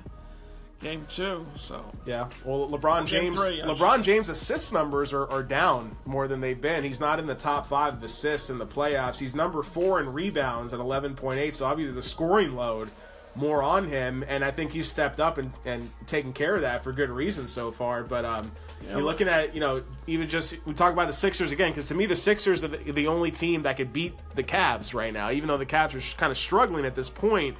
game 0.80 1.06
two. 1.08 1.46
So 1.58 1.82
yeah, 2.04 2.28
well, 2.44 2.68
LeBron 2.68 3.06
James, 3.06 3.42
three, 3.42 3.62
LeBron 3.62 4.02
James' 4.02 4.28
assist 4.28 4.72
numbers 4.72 5.14
are, 5.14 5.26
are 5.30 5.42
down 5.42 5.96
more 6.04 6.28
than 6.28 6.40
they've 6.40 6.60
been. 6.60 6.84
He's 6.84 7.00
not 7.00 7.18
in 7.18 7.26
the 7.26 7.34
top 7.34 7.68
five 7.68 7.94
of 7.94 8.02
assists 8.02 8.50
in 8.50 8.58
the 8.58 8.66
playoffs. 8.66 9.18
He's 9.18 9.34
number 9.34 9.62
four 9.62 10.00
in 10.00 10.12
rebounds 10.12 10.74
at 10.74 10.80
11.8. 10.80 11.54
So 11.54 11.64
obviously 11.64 11.94
the 11.94 12.02
scoring 12.02 12.54
load 12.54 12.90
more 13.36 13.62
on 13.62 13.86
him, 13.86 14.24
and 14.28 14.44
I 14.44 14.50
think 14.50 14.70
he's 14.70 14.88
stepped 14.88 15.20
up 15.20 15.38
and, 15.38 15.50
and 15.64 15.88
taken 16.06 16.32
care 16.32 16.54
of 16.54 16.62
that 16.62 16.84
for 16.84 16.92
good 16.92 17.10
reason 17.10 17.48
so 17.48 17.72
far. 17.72 18.02
But 18.02 18.24
um, 18.24 18.52
yeah, 18.82 18.92
you're 18.92 19.02
looking 19.02 19.28
at 19.28 19.54
you 19.54 19.60
know 19.60 19.82
even 20.06 20.28
just 20.28 20.54
we 20.66 20.74
talk 20.74 20.92
about 20.92 21.06
the 21.06 21.12
Sixers 21.12 21.52
again 21.52 21.70
because 21.70 21.86
to 21.86 21.94
me 21.94 22.06
the 22.06 22.16
Sixers 22.16 22.62
are 22.62 22.68
the, 22.68 22.92
the, 22.92 23.06
only 23.06 23.30
team 23.30 23.62
that 23.62 23.76
could 23.76 23.92
beat 23.92 24.14
the 24.34 24.42
Cavs 24.42 24.94
right 24.94 25.12
now, 25.12 25.30
even 25.30 25.48
though 25.48 25.58
the 25.58 25.66
Cavs 25.66 25.94
are 25.94 26.16
kind 26.16 26.30
of 26.30 26.38
struggling 26.38 26.84
at 26.84 26.94
this 26.94 27.10
point. 27.10 27.56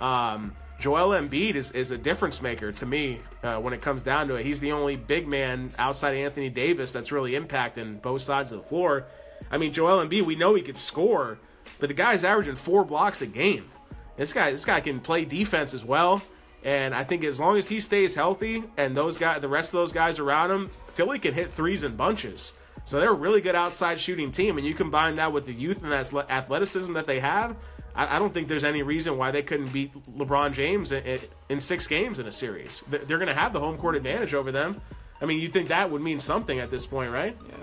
Um, 0.00 0.52
Joel 0.82 1.10
Embiid 1.10 1.54
is, 1.54 1.70
is 1.70 1.92
a 1.92 1.98
difference 1.98 2.42
maker 2.42 2.72
to 2.72 2.86
me 2.86 3.20
uh, 3.44 3.58
when 3.58 3.72
it 3.72 3.80
comes 3.80 4.02
down 4.02 4.26
to 4.26 4.34
it. 4.34 4.44
He's 4.44 4.58
the 4.58 4.72
only 4.72 4.96
big 4.96 5.28
man 5.28 5.70
outside 5.78 6.16
Anthony 6.16 6.48
Davis 6.48 6.92
that's 6.92 7.12
really 7.12 7.32
impacting 7.32 8.02
both 8.02 8.20
sides 8.22 8.50
of 8.50 8.60
the 8.60 8.66
floor. 8.66 9.04
I 9.52 9.58
mean, 9.58 9.72
Joel 9.72 10.04
Embiid, 10.04 10.22
we 10.22 10.34
know 10.34 10.54
he 10.54 10.62
could 10.62 10.76
score, 10.76 11.38
but 11.78 11.88
the 11.88 11.94
guy's 11.94 12.24
averaging 12.24 12.56
four 12.56 12.84
blocks 12.84 13.22
a 13.22 13.26
game. 13.26 13.70
This 14.16 14.32
guy, 14.32 14.50
this 14.50 14.64
guy 14.64 14.80
can 14.80 15.00
play 15.00 15.24
defense 15.24 15.74
as 15.74 15.84
well. 15.84 16.22
And 16.64 16.94
I 16.94 17.02
think 17.02 17.24
as 17.24 17.40
long 17.40 17.56
as 17.56 17.68
he 17.68 17.80
stays 17.80 18.14
healthy 18.14 18.62
and 18.76 18.96
those 18.96 19.18
guys, 19.18 19.40
the 19.40 19.48
rest 19.48 19.74
of 19.74 19.80
those 19.80 19.92
guys 19.92 20.18
around 20.18 20.50
him, 20.50 20.68
Philly 20.92 21.18
can 21.18 21.34
hit 21.34 21.50
threes 21.50 21.82
in 21.82 21.96
bunches. 21.96 22.52
So 22.84 23.00
they're 23.00 23.10
a 23.10 23.14
really 23.14 23.40
good 23.40 23.54
outside 23.54 23.98
shooting 23.98 24.30
team. 24.30 24.58
And 24.58 24.66
you 24.66 24.74
combine 24.74 25.16
that 25.16 25.32
with 25.32 25.46
the 25.46 25.52
youth 25.52 25.82
and 25.82 25.92
athleticism 25.92 26.92
that 26.92 27.06
they 27.06 27.20
have, 27.20 27.56
I, 27.94 28.18
don't 28.18 28.32
think 28.32 28.48
there's 28.48 28.64
any 28.64 28.82
reason 28.82 29.18
why 29.18 29.30
they 29.32 29.42
couldn't 29.42 29.72
beat 29.72 29.92
LeBron 30.16 30.52
James 30.52 30.92
in, 30.92 31.60
six 31.60 31.86
games 31.86 32.18
in 32.18 32.26
a 32.26 32.32
series. 32.32 32.82
They're 32.88 33.18
going 33.18 33.26
to 33.26 33.34
have 33.34 33.52
the 33.52 33.60
home 33.60 33.76
court 33.76 33.96
advantage 33.96 34.32
over 34.34 34.50
them. 34.50 34.80
I 35.20 35.26
mean, 35.26 35.40
you 35.40 35.48
think 35.48 35.68
that 35.68 35.90
would 35.90 36.00
mean 36.00 36.18
something 36.18 36.58
at 36.58 36.70
this 36.70 36.86
point, 36.86 37.12
right? 37.12 37.36
Yeah, 37.48 37.61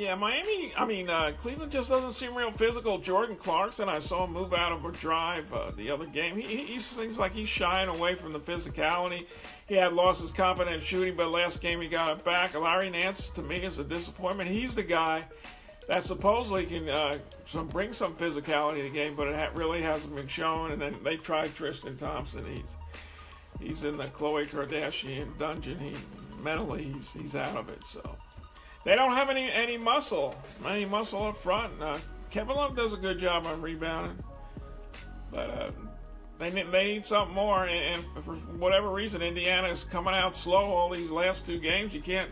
yeah, 0.00 0.14
Miami. 0.14 0.72
I 0.74 0.86
mean, 0.86 1.10
uh, 1.10 1.32
Cleveland 1.42 1.70
just 1.70 1.90
doesn't 1.90 2.12
seem 2.12 2.34
real 2.34 2.50
physical. 2.50 2.96
Jordan 2.96 3.36
Clarkson, 3.36 3.86
I 3.86 3.98
saw 3.98 4.24
him 4.24 4.32
move 4.32 4.54
out 4.54 4.72
of 4.72 4.82
a 4.86 4.92
drive 4.92 5.52
uh, 5.52 5.72
the 5.76 5.90
other 5.90 6.06
game. 6.06 6.36
He, 6.36 6.56
he, 6.56 6.80
seems 6.80 7.18
like 7.18 7.34
he's 7.34 7.50
shying 7.50 7.90
away 7.90 8.14
from 8.14 8.32
the 8.32 8.40
physicality. 8.40 9.26
He 9.68 9.74
had 9.74 9.92
lost 9.92 10.22
his 10.22 10.30
confidence 10.30 10.84
shooting, 10.84 11.16
but 11.16 11.30
last 11.30 11.60
game 11.60 11.82
he 11.82 11.86
got 11.86 12.16
it 12.16 12.24
back. 12.24 12.58
Larry 12.58 12.88
Nance, 12.88 13.28
to 13.34 13.42
me, 13.42 13.58
is 13.58 13.78
a 13.78 13.84
disappointment. 13.84 14.48
He's 14.48 14.74
the 14.74 14.82
guy 14.82 15.22
that 15.86 16.06
supposedly 16.06 16.64
can 16.64 16.88
uh, 16.88 17.18
some 17.46 17.68
bring 17.68 17.92
some 17.92 18.14
physicality 18.14 18.78
to 18.78 18.84
the 18.84 18.88
game, 18.88 19.14
but 19.14 19.28
it 19.28 19.36
ha- 19.36 19.50
really 19.54 19.82
hasn't 19.82 20.16
been 20.16 20.28
shown. 20.28 20.72
And 20.72 20.80
then 20.80 20.96
they 21.04 21.18
tried 21.18 21.54
Tristan 21.54 21.98
Thompson. 21.98 22.46
He's 22.46 23.68
he's 23.68 23.84
in 23.84 23.98
the 23.98 24.06
Khloe 24.06 24.46
Kardashian 24.46 25.38
dungeon. 25.38 25.78
He 25.78 25.94
mentally 26.42 26.84
he's 26.84 27.10
he's 27.10 27.36
out 27.36 27.54
of 27.54 27.68
it. 27.68 27.82
So. 27.86 28.16
They 28.84 28.94
don't 28.94 29.12
have 29.12 29.28
any 29.28 29.50
any 29.50 29.76
muscle, 29.76 30.34
any 30.66 30.86
muscle 30.86 31.22
up 31.24 31.38
front. 31.38 31.80
Uh, 31.80 31.98
Kevin 32.30 32.56
Love 32.56 32.76
does 32.76 32.92
a 32.94 32.96
good 32.96 33.18
job 33.18 33.46
on 33.46 33.60
rebounding, 33.60 34.16
but 35.30 35.50
uh, 35.50 35.70
they 36.38 36.50
need, 36.50 36.72
they 36.72 36.84
need 36.84 37.06
something 37.06 37.34
more. 37.34 37.66
And, 37.66 38.04
and, 38.16 38.24
for 38.24 38.34
whatever 38.56 38.90
reason, 38.90 39.20
Indiana 39.20 39.68
is 39.68 39.84
coming 39.84 40.14
out 40.14 40.36
slow 40.36 40.64
all 40.72 40.88
these 40.90 41.10
last 41.10 41.44
two 41.44 41.58
games. 41.58 41.92
You 41.92 42.00
can't 42.00 42.30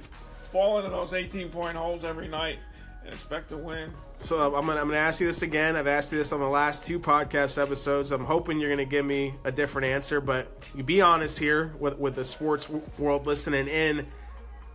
fall 0.50 0.78
into 0.78 0.90
those 0.90 1.12
18 1.12 1.50
point 1.50 1.76
holes 1.76 2.04
every 2.04 2.28
night 2.28 2.58
and 3.04 3.12
expect 3.12 3.50
to 3.50 3.56
win. 3.56 3.92
So 4.20 4.56
I'm 4.56 4.66
gonna 4.66 4.80
I'm 4.80 4.88
gonna 4.88 4.96
ask 4.96 5.20
you 5.20 5.26
this 5.26 5.42
again. 5.42 5.76
I've 5.76 5.86
asked 5.86 6.10
you 6.10 6.18
this 6.18 6.32
on 6.32 6.40
the 6.40 6.48
last 6.48 6.84
two 6.84 6.98
podcast 6.98 7.60
episodes. 7.62 8.10
I'm 8.10 8.24
hoping 8.24 8.58
you're 8.58 8.70
gonna 8.70 8.84
give 8.84 9.04
me 9.04 9.34
a 9.44 9.52
different 9.52 9.86
answer, 9.86 10.20
but 10.20 10.48
you 10.74 10.82
be 10.82 11.00
honest 11.00 11.38
here 11.38 11.72
with 11.78 11.98
with 11.98 12.16
the 12.16 12.24
sports 12.24 12.68
world 12.98 13.26
listening 13.26 13.68
in. 13.68 14.06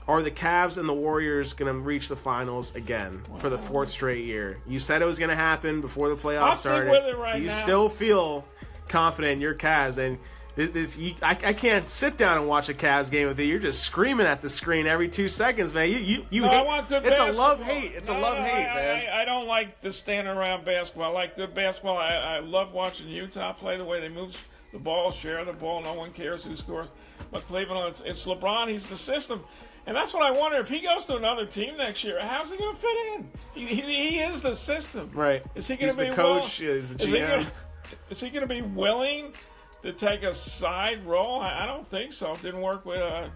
Are 0.07 0.21
the 0.21 0.31
Cavs 0.31 0.77
and 0.77 0.87
the 0.87 0.93
Warriors 0.93 1.53
going 1.53 1.73
to 1.73 1.79
reach 1.79 2.09
the 2.09 2.15
finals 2.15 2.75
again 2.75 3.23
wow. 3.29 3.37
for 3.37 3.49
the 3.49 3.57
fourth 3.57 3.89
straight 3.89 4.25
year? 4.25 4.59
You 4.67 4.79
said 4.79 5.01
it 5.01 5.05
was 5.05 5.17
going 5.17 5.29
to 5.29 5.35
happen 5.35 5.81
before 5.81 6.09
the 6.09 6.15
playoffs 6.15 6.41
I'll 6.41 6.55
started. 6.55 6.91
With 6.91 7.05
it 7.05 7.17
right 7.17 7.35
Do 7.35 7.41
you 7.41 7.47
now. 7.47 7.53
still 7.53 7.89
feel 7.89 8.45
confident 8.89 9.33
in 9.33 9.41
your 9.41 9.55
Cavs? 9.55 9.97
And 9.97 10.17
this, 10.55 10.69
this 10.69 10.97
you, 10.97 11.15
I, 11.21 11.31
I, 11.31 11.53
can't 11.53 11.89
sit 11.89 12.17
down 12.17 12.37
and 12.37 12.47
watch 12.47 12.69
a 12.69 12.73
Cavs 12.73 13.09
game 13.09 13.27
with 13.27 13.39
you. 13.39 13.45
You're 13.45 13.59
just 13.59 13.81
screaming 13.81 14.27
at 14.27 14.41
the 14.41 14.49
screen 14.49 14.87
every 14.87 15.07
two 15.07 15.27
seconds, 15.27 15.73
man. 15.73 15.89
You 15.89 15.97
you, 15.97 16.25
you 16.29 16.41
no, 16.41 16.49
hate. 16.49 16.57
I 16.57 16.63
want 16.63 16.89
good 16.89 17.05
it's 17.05 17.17
basketball. 17.17 17.45
a 17.45 17.49
love 17.49 17.63
hate. 17.63 17.93
It's 17.95 18.09
no, 18.09 18.17
a 18.17 18.19
love 18.19 18.37
no, 18.37 18.43
hate, 18.43 18.67
I, 18.67 18.75
man. 18.75 19.09
I, 19.09 19.21
I, 19.21 19.25
don't 19.25 19.47
like 19.47 19.81
the 19.81 19.91
stand 19.91 20.27
around 20.27 20.65
basketball. 20.65 21.11
I 21.11 21.13
like 21.13 21.35
good 21.37 21.55
basketball. 21.55 21.97
I, 21.97 22.13
I 22.13 22.39
love 22.39 22.73
watching 22.73 23.07
Utah 23.07 23.53
play 23.53 23.77
the 23.77 23.85
way 23.85 23.99
they 23.99 24.09
move 24.09 24.37
the 24.73 24.79
ball, 24.79 25.11
share 25.11 25.43
the 25.45 25.53
ball. 25.53 25.81
No 25.81 25.93
one 25.93 26.11
cares 26.11 26.43
who 26.43 26.55
scores. 26.55 26.89
But 27.31 27.47
Cleveland, 27.47 27.95
it's, 27.95 28.01
it's 28.01 28.25
LeBron. 28.25 28.69
He's 28.69 28.85
the 28.85 28.97
system. 28.97 29.43
And 29.85 29.95
that's 29.95 30.13
what 30.13 30.23
I 30.23 30.31
wonder. 30.31 30.59
If 30.59 30.69
he 30.69 30.79
goes 30.79 31.05
to 31.05 31.17
another 31.17 31.45
team 31.45 31.77
next 31.77 32.03
year, 32.03 32.19
how's 32.21 32.49
he 32.49 32.57
going 32.57 32.75
to 32.75 32.81
fit 32.81 32.97
in? 33.15 33.29
He, 33.53 33.65
he, 33.67 33.81
he, 33.81 34.19
is 34.19 34.41
the 34.41 34.55
system. 34.55 35.11
Right. 35.13 35.43
Is 35.55 35.67
he 35.67 35.75
going 35.75 35.91
to 35.91 35.97
be 35.97 36.09
the 36.09 36.15
coach? 36.15 36.61
Will, 36.61 36.69
is 36.69 36.89
the 36.89 36.95
GM? 36.95 37.01
Is 37.01 37.05
he, 37.05 37.19
gonna, 37.19 37.51
is 38.09 38.21
he 38.21 38.29
going 38.29 38.47
to 38.47 38.53
be 38.53 38.61
willing 38.61 39.33
to 39.81 39.91
take 39.91 40.23
a 40.23 40.33
side 40.33 41.05
role? 41.05 41.41
I, 41.41 41.63
I 41.63 41.65
don't 41.65 41.87
think 41.89 42.13
so. 42.13 42.31
It 42.31 42.41
didn't 42.41 42.61
work 42.61 42.85
with 42.85 43.01
uh, 43.01 43.27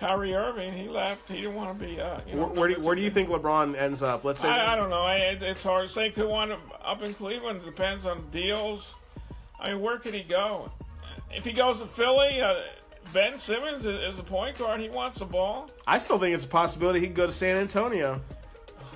Kyrie 0.00 0.34
Irving. 0.34 0.72
He 0.72 0.88
left. 0.88 1.28
He 1.28 1.36
didn't 1.36 1.54
want 1.54 1.78
to 1.78 1.86
be. 1.86 2.00
Uh, 2.00 2.20
you 2.26 2.34
know, 2.34 2.46
where, 2.46 2.48
where, 2.48 2.68
do, 2.74 2.80
where 2.80 2.94
do 2.96 3.02
you 3.02 3.10
think 3.10 3.28
LeBron 3.28 3.76
ends 3.76 4.02
up? 4.02 4.24
Let's 4.24 4.40
say. 4.40 4.48
I, 4.48 4.72
I 4.72 4.76
don't 4.76 4.90
know. 4.90 5.02
I, 5.02 5.16
it's 5.18 5.62
hard 5.62 5.86
to 5.86 5.94
say. 5.94 6.10
Could 6.10 6.28
wind 6.28 6.50
up, 6.50 6.82
up 6.84 7.02
in 7.02 7.14
Cleveland. 7.14 7.60
It 7.62 7.66
depends 7.66 8.06
on 8.06 8.28
deals. 8.32 8.92
I 9.60 9.72
mean, 9.72 9.82
where 9.82 9.98
could 9.98 10.14
he 10.14 10.24
go? 10.24 10.72
If 11.30 11.44
he 11.44 11.52
goes 11.52 11.78
to 11.78 11.86
Philly. 11.86 12.40
Uh, 12.40 12.56
Ben 13.12 13.38
Simmons 13.38 13.86
is 13.86 14.18
a 14.18 14.22
point 14.22 14.58
guard. 14.58 14.80
He 14.80 14.88
wants 14.88 15.18
the 15.18 15.24
ball. 15.24 15.70
I 15.86 15.98
still 15.98 16.18
think 16.18 16.34
it's 16.34 16.44
a 16.44 16.48
possibility 16.48 17.00
he 17.00 17.06
could 17.06 17.16
go 17.16 17.26
to 17.26 17.32
San 17.32 17.56
Antonio. 17.56 18.20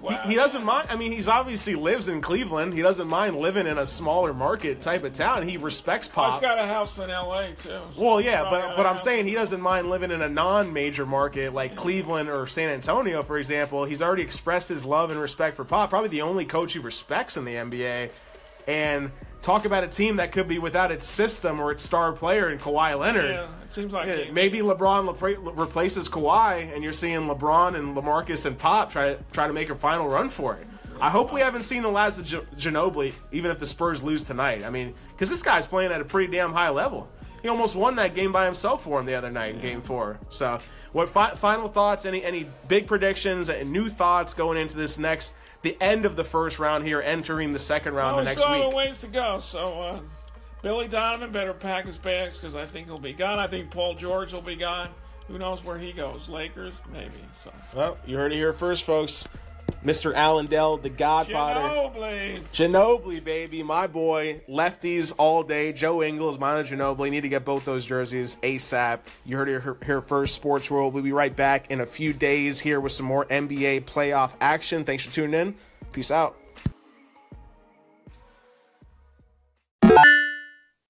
Wow. 0.01 0.11
He, 0.23 0.31
he, 0.31 0.35
doesn't 0.37 0.64
mind. 0.64 0.88
I 0.90 0.97
mean, 0.97 1.12
he's 1.12 1.29
obviously 1.29 1.75
lives 1.75 2.09
in 2.09 2.21
Cleveland. 2.21 2.75
He 2.75 2.83
doesn't 2.83 3.09
mind 3.09 3.37
living 3.37 3.66
in 3.66 3.79
a 3.79 3.87
smaller 3.87 4.33
market 4.33 4.81
type 4.81 5.05
of 5.05 5.12
town. 5.12 5.47
He 5.47 5.57
respects 5.57 6.09
pop. 6.09 6.35
He's 6.35 6.40
got 6.40 6.59
a 6.59 6.66
house 6.66 6.99
in 6.99 7.11
L.A. 7.11 7.53
too. 7.55 7.81
Well, 7.97 8.21
yeah, 8.21 8.44
but 8.49 8.77
but 8.77 8.87
I'm 8.87 8.99
saying 8.99 9.27
he 9.27 9.35
doesn't 9.35 9.61
mind 9.61 9.90
living 9.90 10.11
in 10.11 10.23
a 10.23 10.29
non-major 10.29 11.07
market 11.07 11.53
like 11.53 11.77
Cleveland 11.77 12.29
or 12.29 12.47
San 12.47 12.71
Antonio, 12.71 13.23
for 13.23 13.38
example. 13.38 13.85
He's 13.85 14.03
already 14.03 14.23
expressed 14.23 14.68
his 14.68 14.85
love 14.85 15.11
and 15.11 15.21
respect 15.21 15.57
for 15.57 15.64
pop. 15.64 15.90
Probably 15.90 16.11
the 16.11 16.23
only 16.23 16.44
coach 16.44 16.73
he 16.75 16.79
respects 16.79 17.37
in 17.37 17.44
the 17.44 17.55
NBA, 17.55 18.12
and 18.69 19.11
talk 19.43 19.65
about 19.65 19.83
a 19.83 19.89
team 19.89 20.17
that 20.17 20.31
could 20.31 20.47
be 20.47 20.59
without 20.59 20.93
its 20.93 21.05
system 21.05 21.59
or 21.59 21.73
its 21.73 21.83
star 21.83 22.13
player 22.13 22.51
in 22.51 22.59
Kawhi 22.59 22.99
Leonard. 22.99 23.31
Yeah, 23.35 23.49
it 23.65 23.75
seems 23.75 23.93
like 23.93 24.07
yeah, 24.09 24.31
maybe 24.31 24.59
LeBron 24.59 25.07
le- 25.07 25.53
replaces 25.53 26.09
Kawhi, 26.09 26.73
and 26.75 26.85
you're 26.85 26.93
seeing 26.93 27.21
LeBron 27.23 27.75
and 27.75 27.97
LaMarcus 27.97 28.47
and 28.47 28.57
Pop 28.59 28.93
try 28.93 29.15
to 29.15 29.19
try 29.33 29.47
to 29.47 29.53
make 29.53 29.71
a 29.71 29.75
final 29.75 30.07
run 30.07 30.29
for 30.29 30.55
it. 30.55 30.67
I 31.01 31.11
hope 31.11 31.33
we 31.33 31.41
haven't 31.41 31.63
seen 31.63 31.83
the 31.83 31.89
last 31.89 32.19
of 32.19 32.25
G- 32.25 32.41
Ginobili, 32.57 33.13
even 33.33 33.51
if 33.51 33.59
the 33.59 33.67
Spurs 33.67 34.03
lose 34.03 34.25
tonight. 34.25 34.65
I 34.65 34.71
mean, 34.71 34.95
because 35.13 35.31
this 35.31 35.43
guy's 35.43 35.67
playing 35.67 35.93
at 35.93 36.01
a 36.01 36.05
pretty 36.05 36.31
damn 36.31 36.53
high 36.53 36.71
level. 36.71 37.09
He 37.41 37.47
almost 37.47 37.77
won 37.77 37.95
that 37.97 38.17
game 38.17 38.33
by 38.33 38.45
himself 38.45 38.83
for 38.83 38.99
him 38.99 39.07
the 39.07 39.15
other 39.15 39.31
night 39.31 39.55
in 39.55 39.61
Game 39.61 39.81
Four. 39.81 40.19
So, 40.29 40.59
what 40.91 41.09
fi- 41.09 41.31
final 41.37 41.69
thoughts? 41.69 42.05
Any 42.05 42.23
any 42.25 42.47
big 42.67 42.89
predictions 42.89 43.49
and 43.49 43.71
new 43.71 43.89
thoughts 43.89 44.35
going 44.35 44.59
into 44.59 44.77
this 44.77 44.99
next? 44.99 45.37
The 45.62 45.77
end 45.81 46.05
of 46.07 46.16
the 46.16 46.25
first 46.25 46.59
round 46.59 46.85
here, 46.85 47.01
entering 47.01 47.53
the 47.53 47.59
second 47.59 47.94
round 47.94 48.16
well, 48.16 48.25
the 48.25 48.31
next 48.31 48.42
still 48.42 48.66
week. 48.66 48.73
a 48.73 48.77
ways 48.77 48.99
to 48.99 49.07
go. 49.07 49.40
So 49.44 49.83
uh, 49.83 50.01
Billy 50.62 50.88
Donovan 50.88 51.33
better 51.33 51.53
pack 51.53 51.87
his 51.87 51.99
bags 51.99 52.35
because 52.35 52.55
I 52.55 52.64
think 52.64 52.87
he'll 52.87 52.99
be 52.99 53.12
gone. 53.12 53.38
I 53.38 53.47
think 53.47 53.71
Paul 53.71 53.94
George 53.94 54.33
will 54.33 54.42
be 54.42 54.57
gone. 54.57 54.90
Who 55.29 55.38
knows 55.38 55.62
where 55.64 55.79
he 55.79 55.92
goes? 55.92 56.29
Lakers, 56.29 56.73
maybe. 56.92 57.12
So. 57.44 57.53
Well, 57.75 57.99
you 58.07 58.16
heard 58.16 58.33
it 58.33 58.37
here 58.37 58.53
first, 58.53 58.85
folks. 58.85 59.27
Mr. 59.85 60.12
Alan 60.14 60.47
Dell, 60.47 60.77
the 60.77 60.91
Godfather. 60.91 61.61
Ginobili. 61.61 62.41
Ginobili, 62.53 63.23
baby, 63.23 63.62
my 63.62 63.87
boy. 63.87 64.41
Lefties 64.49 65.12
all 65.19 65.43
day. 65.43 65.73
Joe 65.73 66.03
Ingles, 66.03 66.38
Manu 66.38 66.64
Ginobili. 66.69 67.11
Need 67.11 67.23
to 67.23 67.29
get 67.29 67.45
both 67.45 67.64
those 67.64 67.87
jerseys 67.87 68.37
ASAP. 68.43 69.01
You 69.25 69.37
heard 69.37 69.49
it 69.49 69.62
here 69.85 70.01
first, 70.01 70.35
Sports 70.35 70.71
World. 70.71 70.95
We'll 70.95 71.05
be 71.05 71.12
right 71.12 71.35
back 71.35 71.71
in 71.71 71.81
a 71.81 71.87
few 71.87 72.12
days 72.12 72.59
here 72.61 72.81
with 72.81 72.93
some 72.93 73.07
more 73.07 73.25
NBA 73.27 73.85
playoff 73.85 74.33
action. 74.41 74.85
Thanks 74.85 75.05
for 75.05 75.12
tuning 75.12 75.38
in. 75.38 75.55
Peace 75.93 76.11
out. 76.11 76.37